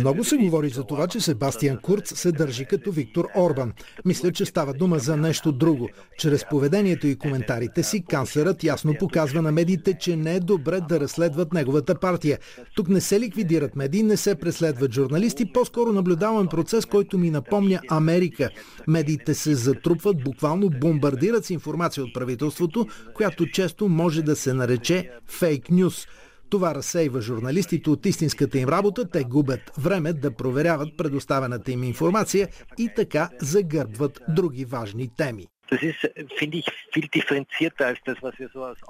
Много 0.00 0.24
се 0.24 0.36
говори 0.36 0.68
за 0.68 0.84
това, 0.84 1.06
че 1.06 1.20
Себастиан 1.20 1.76
Курц 1.76 2.18
се 2.18 2.32
държи 2.32 2.64
като 2.64 2.92
Виктор 2.92 3.26
Орбан. 3.36 3.72
Мисля, 4.04 4.32
че 4.32 4.44
става 4.44 4.72
дума 4.72 4.98
за 4.98 5.16
нещо 5.16 5.52
друго. 5.52 5.88
Чрез 6.18 6.44
поведението 6.50 7.06
и 7.06 7.18
коментарите 7.18 7.82
си, 7.82 8.04
канцлерът 8.08 8.64
ясно 8.64 8.94
показва 8.98 9.42
на 9.42 9.52
медиите, 9.52 9.98
че 10.00 10.16
не 10.16 10.34
е 10.34 10.40
добре 10.40 10.80
да 10.88 11.00
разследват 11.00 11.52
неговата 11.52 11.94
партия. 11.94 12.38
Тук 12.76 12.88
не 12.88 13.00
се 13.00 13.20
ликвидират 13.20 13.76
медии, 13.76 14.02
не 14.02 14.16
се 14.16 14.34
преследват 14.34 14.92
журналисти, 14.92 15.52
по-скоро 15.52 15.92
наблюдавам 15.92 16.48
процес, 16.48 16.86
който 16.86 17.18
ми 17.18 17.30
напомня 17.30 17.80
Америка. 17.90 18.50
Медиите 18.86 19.34
се 19.34 19.54
затрупват, 19.54 20.24
буквално 20.24 20.70
бомбардират 20.70 21.44
с 21.44 21.50
информация 21.50 22.04
от 22.04 22.14
правителството, 22.14 22.86
която 23.14 23.46
често 23.46 23.88
може 23.88 24.22
да 24.22 24.36
се 24.36 24.54
нарече 24.54 25.10
фейк 25.28 25.70
нюс. 25.70 26.06
Това 26.50 26.74
разсейва 26.74 27.20
журналистите 27.20 27.90
от 27.90 28.06
истинската 28.06 28.58
им 28.58 28.68
работа, 28.68 29.10
те 29.10 29.24
губят 29.24 29.60
време 29.78 30.12
да 30.12 30.30
проверяват 30.30 30.88
предоставената 30.98 31.72
им 31.72 31.84
информация 31.84 32.48
и 32.78 32.90
така 32.96 33.30
загърбват 33.40 34.20
други 34.28 34.64
важни 34.64 35.08
теми. 35.16 35.46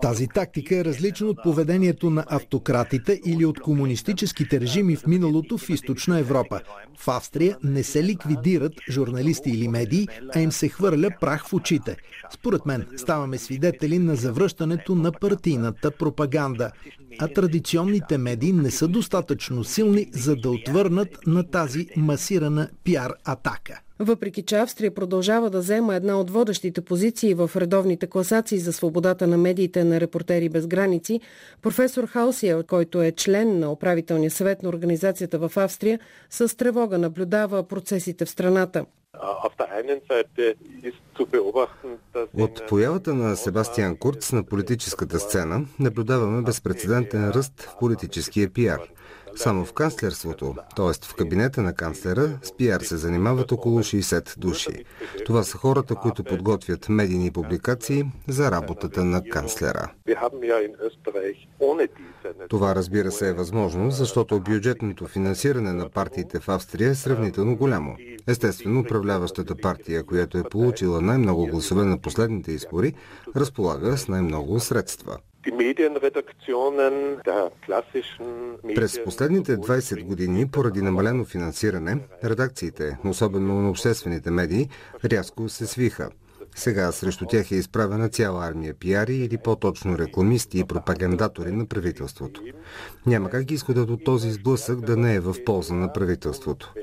Тази 0.02 0.28
тактика 0.28 0.76
е 0.76 0.84
различна 0.84 1.26
от 1.26 1.42
поведението 1.42 2.10
на 2.10 2.24
автократите 2.28 3.20
или 3.26 3.44
от 3.44 3.60
комунистическите 3.60 4.60
режими 4.60 4.96
в 4.96 5.06
миналото 5.06 5.58
в 5.58 5.70
източна 5.70 6.18
Европа. 6.18 6.60
В 6.98 7.08
Австрия 7.08 7.56
не 7.64 7.82
се 7.82 8.04
ликвидират 8.04 8.72
журналисти 8.90 9.50
или 9.50 9.68
медии, 9.68 10.08
а 10.34 10.40
им 10.40 10.52
се 10.52 10.68
хвърля 10.68 11.08
прах 11.20 11.46
в 11.48 11.54
очите. 11.54 11.96
Според 12.30 12.66
мен 12.66 12.86
ставаме 12.96 13.38
свидетели 13.38 13.98
на 13.98 14.16
завръщането 14.16 14.94
на 14.94 15.12
партийната 15.12 15.90
пропаганда. 15.90 16.70
А 17.18 17.28
традиционните 17.28 18.18
медии 18.18 18.52
не 18.52 18.70
са 18.70 18.88
достатъчно 18.88 19.64
силни, 19.64 20.06
за 20.12 20.36
да 20.36 20.50
отвърнат 20.50 21.26
на 21.26 21.50
тази 21.50 21.86
масирана 21.96 22.68
пиар 22.84 23.12
атака. 23.24 23.80
Въпреки, 24.02 24.42
че 24.42 24.56
Австрия 24.56 24.94
продължава 24.94 25.50
да 25.50 25.58
взема 25.58 25.94
една 25.94 26.20
от 26.20 26.30
водещите 26.30 26.80
позиции 26.80 27.34
в 27.34 27.50
редовните 27.56 28.06
класации 28.06 28.58
за 28.58 28.72
свободата 28.72 29.26
на 29.26 29.38
медиите 29.38 29.84
на 29.84 30.00
репортери 30.00 30.48
без 30.48 30.66
граници, 30.66 31.20
професор 31.62 32.06
Хаусия, 32.06 32.62
който 32.62 33.02
е 33.02 33.12
член 33.12 33.58
на 33.58 33.72
управителния 33.72 34.30
съвет 34.30 34.62
на 34.62 34.68
организацията 34.68 35.38
в 35.38 35.56
Австрия, 35.56 36.00
с 36.30 36.56
тревога 36.56 36.98
наблюдава 36.98 37.62
процесите 37.62 38.24
в 38.24 38.30
страната. 38.30 38.86
От 42.38 42.66
появата 42.68 43.14
на 43.14 43.36
Себастиан 43.36 43.96
Курц 43.96 44.32
на 44.32 44.44
политическата 44.44 45.20
сцена 45.20 45.66
наблюдаваме 45.78 46.42
безпредседентен 46.42 47.30
ръст 47.30 47.62
в 47.62 47.78
политическия 47.78 48.50
пиар– 48.50 48.80
само 49.36 49.64
в 49.64 49.72
канцлерството, 49.72 50.54
т.е. 50.76 51.06
в 51.06 51.14
кабинета 51.14 51.62
на 51.62 51.74
канцлера, 51.74 52.38
с 52.42 52.56
пиар 52.56 52.80
се 52.80 52.96
занимават 52.96 53.52
около 53.52 53.78
60 53.78 54.38
души. 54.38 54.84
Това 55.26 55.42
са 55.42 55.58
хората, 55.58 55.94
които 55.94 56.24
подготвят 56.24 56.88
медийни 56.88 57.30
публикации 57.30 58.04
за 58.28 58.50
работата 58.50 59.04
на 59.04 59.24
канцлера. 59.24 59.92
Това 62.48 62.74
разбира 62.74 63.10
се 63.10 63.28
е 63.28 63.32
възможно, 63.32 63.90
защото 63.90 64.40
бюджетното 64.40 65.06
финансиране 65.06 65.72
на 65.72 65.88
партиите 65.88 66.40
в 66.40 66.48
Австрия 66.48 66.90
е 66.90 66.94
сравнително 66.94 67.56
голямо. 67.56 67.96
Естествено, 68.26 68.80
управляващата 68.80 69.56
партия, 69.56 70.04
която 70.04 70.38
е 70.38 70.42
получила 70.42 71.00
най-много 71.00 71.46
гласове 71.46 71.84
на 71.84 71.98
последните 71.98 72.52
избори, 72.52 72.94
разполага 73.36 73.96
с 73.96 74.08
най-много 74.08 74.60
средства. 74.60 75.18
През 78.74 79.04
последните 79.04 79.56
20 79.56 80.04
години, 80.04 80.50
поради 80.50 80.82
намалено 80.82 81.24
финансиране, 81.24 81.98
редакциите, 82.24 82.98
особено 83.04 83.62
на 83.62 83.70
обществените 83.70 84.30
медии, 84.30 84.68
рязко 85.04 85.48
се 85.48 85.66
свиха. 85.66 86.10
Сега 86.54 86.92
срещу 86.92 87.26
тях 87.26 87.50
е 87.50 87.56
изправена 87.56 88.08
цяла 88.08 88.46
армия 88.46 88.74
пиари 88.74 89.16
или 89.16 89.38
по-точно 89.38 89.98
рекламисти 89.98 90.58
и 90.58 90.64
пропагандатори 90.64 91.52
на 91.52 91.66
правителството. 91.66 92.42
Няма 93.06 93.30
как 93.30 93.50
изходът 93.50 93.90
от 93.90 94.04
този 94.04 94.30
сблъсък 94.30 94.80
да 94.80 94.96
не 94.96 95.14
е 95.14 95.20
в 95.20 95.36
полза 95.44 95.74
на 95.74 95.92
правителството. 95.92 96.74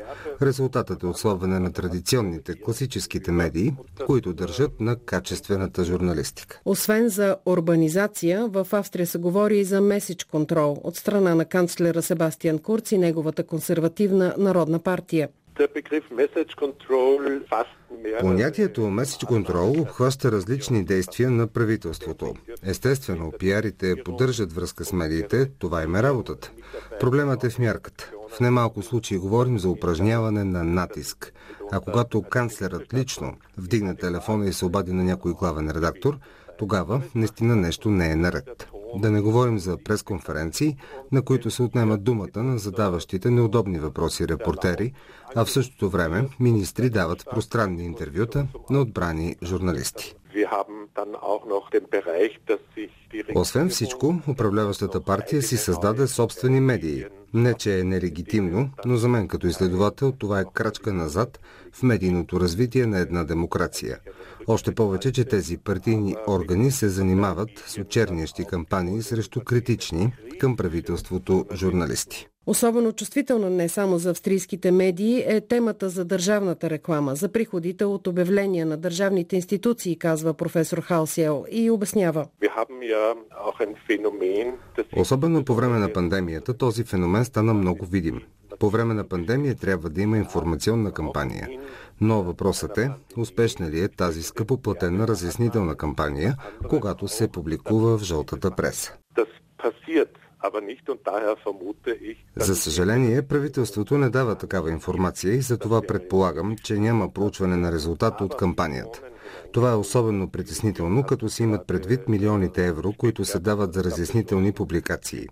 Резултатът 0.41 1.03
е 1.03 1.05
отслабване 1.05 1.59
на 1.59 1.73
традиционните, 1.73 2.53
класическите 2.61 3.31
медии, 3.31 3.73
които 4.05 4.33
държат 4.33 4.79
на 4.79 4.95
качествената 4.95 5.83
журналистика. 5.83 6.61
Освен 6.65 7.09
за 7.09 7.37
урбанизация, 7.45 8.47
в 8.47 8.67
Австрия 8.71 9.07
се 9.07 9.17
говори 9.17 9.59
и 9.59 9.63
за 9.63 9.81
меседж 9.81 10.23
контрол 10.23 10.77
от 10.83 10.95
страна 10.95 11.35
на 11.35 11.45
канцлера 11.45 12.01
Себастиан 12.01 12.59
Курц 12.59 12.91
и 12.91 12.97
неговата 12.97 13.43
консервативна 13.43 14.35
народна 14.37 14.79
партия. 14.79 15.29
Понятието 18.19 18.81
Message 18.81 19.25
Control 19.25 19.81
обхваща 19.81 20.31
различни 20.31 20.85
действия 20.85 21.31
на 21.31 21.47
правителството. 21.47 22.33
Естествено, 22.63 23.31
пиарите 23.39 23.95
поддържат 24.05 24.53
връзка 24.53 24.85
с 24.85 24.93
медиите, 24.93 25.49
това 25.59 25.83
им 25.83 25.95
е 25.95 26.03
работата. 26.03 26.51
Проблемът 26.99 27.43
е 27.43 27.49
в 27.49 27.59
мярката. 27.59 28.11
В 28.29 28.39
немалко 28.39 28.81
случаи 28.81 29.17
говорим 29.17 29.59
за 29.59 29.69
упражняване 29.69 30.43
на 30.43 30.63
натиск. 30.63 31.33
А 31.71 31.79
когато 31.79 32.21
канцлерът 32.21 32.93
лично 32.93 33.33
вдигне 33.57 33.95
телефона 33.95 34.47
и 34.47 34.53
се 34.53 34.65
обади 34.65 34.93
на 34.93 35.03
някой 35.03 35.33
главен 35.33 35.71
редактор, 35.71 36.17
тогава 36.57 37.01
наистина 37.15 37.55
нещо 37.55 37.89
не 37.89 38.11
е 38.11 38.15
наред. 38.15 38.67
Да 38.95 39.11
не 39.11 39.21
говорим 39.21 39.59
за 39.59 39.77
пресконференции, 39.77 40.77
на 41.11 41.21
които 41.21 41.51
се 41.51 41.63
отнемат 41.63 42.03
думата 42.03 42.43
на 42.43 42.57
задаващите 42.57 43.29
неудобни 43.29 43.79
въпроси 43.79 44.27
репортери, 44.27 44.93
а 45.35 45.45
в 45.45 45.51
същото 45.51 45.89
време 45.89 46.29
министри 46.39 46.89
дават 46.89 47.25
пространни 47.31 47.83
интервюта 47.83 48.47
на 48.69 48.79
отбрани 48.79 49.35
журналисти. 49.43 50.15
Освен 53.35 53.69
всичко, 53.69 54.15
управляващата 54.27 55.03
партия 55.03 55.41
си 55.41 55.57
създаде 55.57 56.07
собствени 56.07 56.59
медии. 56.59 57.05
Не, 57.33 57.53
че 57.53 57.79
е 57.79 57.83
нелегитимно, 57.83 58.69
но 58.85 58.97
за 58.97 59.07
мен 59.07 59.27
като 59.27 59.47
изследовател 59.47 60.11
това 60.11 60.39
е 60.39 60.45
крачка 60.53 60.93
назад 60.93 61.39
в 61.73 61.83
медийното 61.83 62.39
развитие 62.39 62.85
на 62.85 62.99
една 62.99 63.23
демокрация. 63.23 63.99
Още 64.47 64.75
повече, 64.75 65.11
че 65.11 65.25
тези 65.25 65.57
партийни 65.57 66.15
органи 66.27 66.71
се 66.71 66.89
занимават 66.89 67.49
с 67.65 67.77
очернящи 67.77 68.45
кампании 68.45 69.01
срещу 69.01 69.41
критични 69.41 70.13
към 70.39 70.57
правителството 70.57 71.45
журналисти. 71.53 72.27
Особено 72.47 72.91
чувствителна 72.91 73.49
не 73.49 73.69
само 73.69 73.97
за 73.97 74.09
австрийските 74.09 74.71
медии 74.71 75.23
е 75.27 75.41
темата 75.41 75.89
за 75.89 76.05
държавната 76.05 76.69
реклама, 76.69 77.15
за 77.15 77.31
приходите 77.31 77.85
от 77.85 78.07
обявления 78.07 78.65
на 78.65 78.77
държавните 78.77 79.35
институции, 79.35 79.99
казва 79.99 80.33
професор 80.33 80.81
Халсиел 80.81 81.45
и 81.51 81.71
обяснява. 81.71 82.27
Особено 84.97 85.45
по 85.45 85.53
време 85.53 85.77
на 85.79 85.93
пандемията 85.93 86.57
този 86.57 86.83
феномен 86.83 87.25
стана 87.25 87.53
много 87.53 87.85
видим. 87.85 88.21
По 88.59 88.69
време 88.69 88.93
на 88.93 89.07
пандемия 89.07 89.55
трябва 89.55 89.89
да 89.89 90.01
има 90.01 90.17
информационна 90.17 90.91
кампания. 90.91 91.49
Но 92.01 92.23
въпросът 92.23 92.77
е, 92.77 92.89
успешна 93.17 93.69
ли 93.69 93.79
е 93.79 93.87
тази 93.87 94.23
скъпоплатена 94.23 95.07
разяснителна 95.07 95.75
кампания, 95.75 96.35
когато 96.69 97.07
се 97.07 97.31
публикува 97.31 97.97
в 97.97 98.03
жълтата 98.03 98.51
преса. 98.51 98.93
За 102.35 102.55
съжаление, 102.55 103.27
правителството 103.27 103.97
не 103.97 104.09
дава 104.09 104.35
такава 104.35 104.71
информация 104.71 105.33
и 105.33 105.41
за 105.41 105.57
това 105.57 105.81
предполагам, 105.81 106.55
че 106.63 106.73
няма 106.73 107.13
проучване 107.13 107.55
на 107.55 107.71
резултата 107.71 108.23
от 108.23 108.37
кампанията. 108.37 109.01
Това 109.51 109.71
е 109.71 109.75
особено 109.75 110.29
притеснително, 110.29 111.03
като 111.03 111.29
се 111.29 111.43
имат 111.43 111.67
предвид 111.67 112.09
милионите 112.09 112.67
евро, 112.67 112.93
които 112.97 113.25
се 113.25 113.39
дават 113.39 113.73
за 113.73 113.83
разяснителни 113.83 114.51
публикации. 114.51 115.27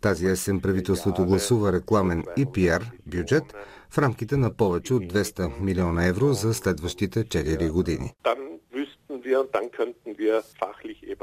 Тази 0.00 0.26
есен 0.26 0.60
правителството 0.60 1.26
гласува 1.26 1.72
рекламен 1.72 2.24
и 2.36 2.46
пиар 2.46 2.90
бюджет 3.06 3.44
в 3.90 3.98
рамките 3.98 4.36
на 4.36 4.56
повече 4.56 4.94
от 4.94 5.02
200 5.02 5.60
милиона 5.60 6.06
евро 6.06 6.32
за 6.32 6.54
следващите 6.54 7.24
4 7.24 7.70
години. 7.70 8.12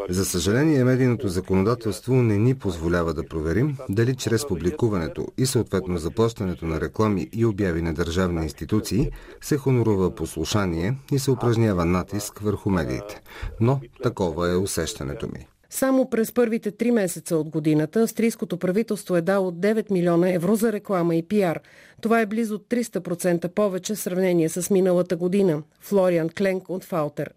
За 0.09 0.25
съжаление, 0.25 0.83
медийното 0.83 1.27
законодателство 1.27 2.13
не 2.13 2.37
ни 2.37 2.55
позволява 2.55 3.13
да 3.13 3.27
проверим 3.27 3.77
дали 3.89 4.15
чрез 4.15 4.47
публикуването 4.47 5.27
и 5.37 5.45
съответно 5.45 5.97
заплащането 5.97 6.65
на 6.65 6.81
реклами 6.81 7.29
и 7.33 7.45
обяви 7.45 7.81
на 7.81 7.93
държавни 7.93 8.43
институции 8.43 9.11
се 9.41 9.57
хонорува 9.57 10.15
послушание 10.15 10.95
и 11.11 11.19
се 11.19 11.31
упражнява 11.31 11.85
натиск 11.85 12.39
върху 12.39 12.69
медиите. 12.69 13.21
Но 13.59 13.79
такова 14.03 14.51
е 14.51 14.55
усещането 14.55 15.27
ми. 15.27 15.47
Само 15.69 16.09
през 16.09 16.31
първите 16.31 16.71
три 16.71 16.91
месеца 16.91 17.37
от 17.37 17.49
годината 17.49 18.01
австрийското 18.01 18.57
правителство 18.57 19.15
е 19.15 19.21
дало 19.21 19.51
9 19.51 19.91
милиона 19.91 20.33
евро 20.33 20.55
за 20.55 20.71
реклама 20.71 21.15
и 21.15 21.23
пиар. 21.23 21.59
Това 22.01 22.21
е 22.21 22.25
близо 22.25 22.59
300% 22.59 23.47
повече 23.47 23.95
в 23.95 23.99
сравнение 23.99 24.49
с 24.49 24.69
миналата 24.69 25.15
година. 25.15 25.63
Флориан 25.79 26.29
Кленк 26.29 26.69
от 26.69 26.83
Фаутер. 26.83 27.33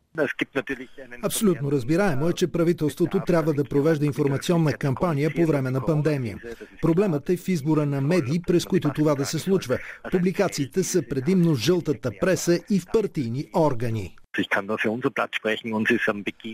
Абсолютно 1.22 1.72
разбираемо 1.72 2.28
е, 2.28 2.32
че 2.32 2.52
правителството 2.52 3.20
трябва 3.26 3.54
да 3.54 3.64
провежда 3.64 4.06
информационна 4.06 4.72
кампания 4.72 5.30
по 5.36 5.46
време 5.46 5.70
на 5.70 5.86
пандемия. 5.86 6.36
Проблемът 6.82 7.30
е 7.30 7.36
в 7.36 7.48
избора 7.48 7.86
на 7.86 8.00
медии, 8.00 8.40
през 8.46 8.64
които 8.64 8.90
това 8.92 9.14
да 9.14 9.26
се 9.26 9.38
случва. 9.38 9.78
Публикациите 10.10 10.82
са 10.82 11.02
предимно 11.08 11.54
жълтата 11.54 12.10
преса 12.20 12.60
и 12.70 12.80
в 12.80 12.84
партийни 12.92 13.44
органи. 13.56 14.16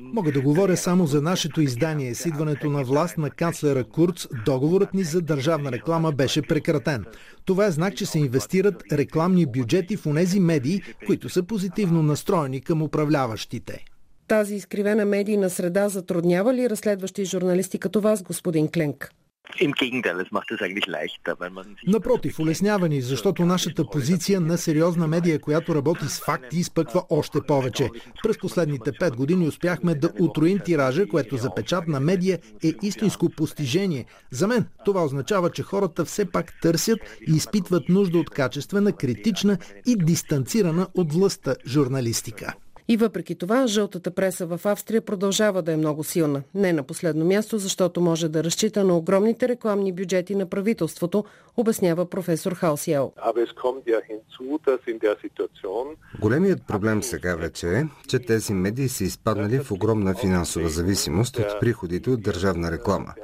Мога 0.02 0.32
да 0.32 0.40
говоря 0.40 0.76
само 0.76 1.06
за 1.06 1.22
нашето 1.22 1.60
издание. 1.60 2.14
С 2.14 2.26
идването 2.26 2.70
на 2.70 2.84
власт 2.84 3.18
на 3.18 3.30
канцлера 3.30 3.84
Курц, 3.84 4.26
договорът 4.44 4.94
ни 4.94 5.02
за 5.02 5.22
държавна 5.22 5.72
реклама 5.72 6.12
беше 6.12 6.42
прекратен. 6.42 7.04
Това 7.44 7.66
е 7.66 7.70
знак, 7.70 7.96
че 7.96 8.06
се 8.06 8.18
инвестират 8.18 8.82
рекламни 8.92 9.46
бюджети 9.46 9.96
в 9.96 10.06
онези 10.06 10.40
медии, 10.40 10.82
които 11.06 11.28
са 11.28 11.42
позитивно 11.42 12.02
настроени 12.02 12.60
към 12.60 12.82
управляващите. 12.82 13.84
Тази 14.28 14.54
изкривена 14.54 15.04
медийна 15.04 15.50
среда 15.50 15.88
затруднява 15.88 16.54
ли 16.54 16.70
разследващи 16.70 17.24
журналисти 17.24 17.78
като 17.78 18.00
вас, 18.00 18.22
господин 18.22 18.68
Кленк? 18.68 19.10
Напротив, 21.86 22.38
улеснява 22.38 22.88
ни, 22.88 23.00
защото 23.00 23.44
нашата 23.44 23.86
позиция 23.86 24.40
на 24.40 24.58
сериозна 24.58 25.06
медия, 25.06 25.40
която 25.40 25.74
работи 25.74 26.04
с 26.08 26.24
факти, 26.24 26.58
изпъква 26.58 27.02
още 27.10 27.38
повече. 27.48 27.90
През 28.22 28.38
последните 28.38 28.92
пет 29.00 29.16
години 29.16 29.48
успяхме 29.48 29.94
да 29.94 30.10
утроим 30.20 30.58
тиража, 30.58 31.06
което 31.06 31.36
за 31.36 31.54
печатна 31.54 32.00
медия 32.00 32.38
е 32.64 32.72
истинско 32.82 33.28
постижение. 33.28 34.04
За 34.30 34.46
мен 34.46 34.66
това 34.84 35.04
означава, 35.04 35.50
че 35.50 35.62
хората 35.62 36.04
все 36.04 36.24
пак 36.24 36.60
търсят 36.62 36.98
и 37.28 37.32
изпитват 37.36 37.88
нужда 37.88 38.18
от 38.18 38.30
качествена, 38.30 38.92
критична 38.92 39.58
и 39.86 39.96
дистанцирана 39.96 40.86
от 40.94 41.12
властта 41.12 41.54
журналистика. 41.66 42.54
И 42.88 42.96
въпреки 42.96 43.34
това, 43.34 43.66
жълтата 43.66 44.10
преса 44.10 44.46
в 44.46 44.60
Австрия 44.64 45.00
продължава 45.00 45.62
да 45.62 45.72
е 45.72 45.76
много 45.76 46.04
силна. 46.04 46.42
Не 46.54 46.72
на 46.72 46.82
последно 46.82 47.24
място, 47.24 47.58
защото 47.58 48.00
може 48.00 48.28
да 48.28 48.44
разчита 48.44 48.84
на 48.84 48.96
огромните 48.96 49.48
рекламни 49.48 49.92
бюджети 49.92 50.34
на 50.34 50.46
правителството, 50.46 51.24
обяснява 51.56 52.10
професор 52.10 52.52
Хаусиел. 52.52 53.12
Големият 56.20 56.66
проблем 56.68 57.02
сега 57.02 57.36
вече 57.36 57.68
е, 57.68 57.84
че 58.08 58.18
тези 58.18 58.52
медии 58.52 58.88
са 58.88 59.04
изпаднали 59.04 59.58
в 59.58 59.72
огромна 59.72 60.14
финансова 60.14 60.68
зависимост 60.68 61.38
от 61.38 61.60
приходите 61.60 62.10
от 62.10 62.22
държавна 62.22 62.72
реклама 62.72 63.14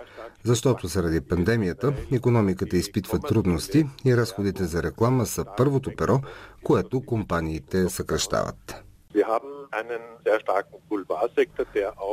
защото 0.45 0.87
заради 0.87 1.21
пандемията 1.21 1.93
економиката 2.13 2.77
изпитва 2.77 3.19
трудности 3.19 3.87
и 4.05 4.17
разходите 4.17 4.65
за 4.65 4.83
реклама 4.83 5.27
са 5.27 5.45
първото 5.57 5.91
перо, 5.97 6.21
което 6.63 7.01
компаниите 7.01 7.89
съкръщават. 7.89 8.83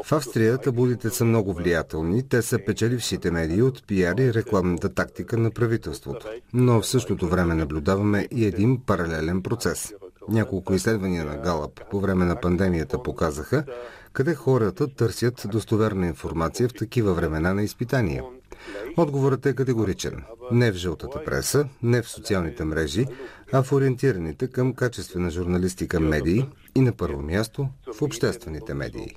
В 0.04 0.12
Австрия 0.12 0.58
табулите 0.58 1.10
са 1.10 1.26
много 1.26 1.54
влиятелни. 1.54 2.30
Те 2.30 2.42
са 2.42 2.60
печелившите 2.66 3.32
медии 3.32 3.62
от 3.62 3.88
пиар 3.88 4.18
и 4.18 4.34
рекламната 4.34 4.94
тактика 4.94 5.38
на 5.38 5.52
правителството. 5.52 6.28
Но 6.54 6.82
в 6.82 6.88
същото 6.88 7.28
време 7.28 7.56
наблюдаваме 7.56 8.28
и 8.32 8.46
един 8.46 8.86
паралелен 8.86 9.44
процес. 9.44 9.94
Няколко 10.30 10.74
изследвания 10.74 11.26
на 11.26 11.38
Галап 11.38 11.90
по 11.92 12.00
време 12.00 12.26
на 12.26 12.42
пандемията 12.42 13.04
показаха, 13.04 13.64
къде 14.14 14.36
хората 14.36 14.96
търсят 14.96 15.44
достоверна 15.46 16.08
информация 16.08 16.70
в 16.70 16.74
такива 16.74 17.14
времена 17.14 17.54
на 17.54 17.64
изпитания. 17.64 18.24
Отговорът 18.98 19.46
е 19.46 19.56
категоричен. 19.56 20.24
Не 20.52 20.72
в 20.72 20.76
жълтата 20.76 21.24
преса, 21.24 21.66
не 21.84 22.02
в 22.02 22.10
социалните 22.10 22.64
мрежи, 22.64 23.06
а 23.52 23.64
в 23.64 23.72
ориентираните 23.72 24.48
към 24.48 24.74
качествена 24.74 25.30
журналистика 25.30 26.00
медии 26.00 26.46
и 26.76 26.82
на 26.82 26.92
първо 26.92 27.22
място 27.22 27.70
в 27.98 28.02
обществените 28.02 28.74
медии. 28.74 29.16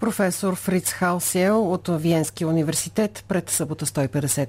Професор 0.00 0.54
Фриц 0.54 0.92
Халсел 0.92 1.72
от 1.72 1.88
Виенския 1.88 2.48
университет 2.48 3.24
пред 3.28 3.50
събота 3.50 3.86
150. 3.86 4.48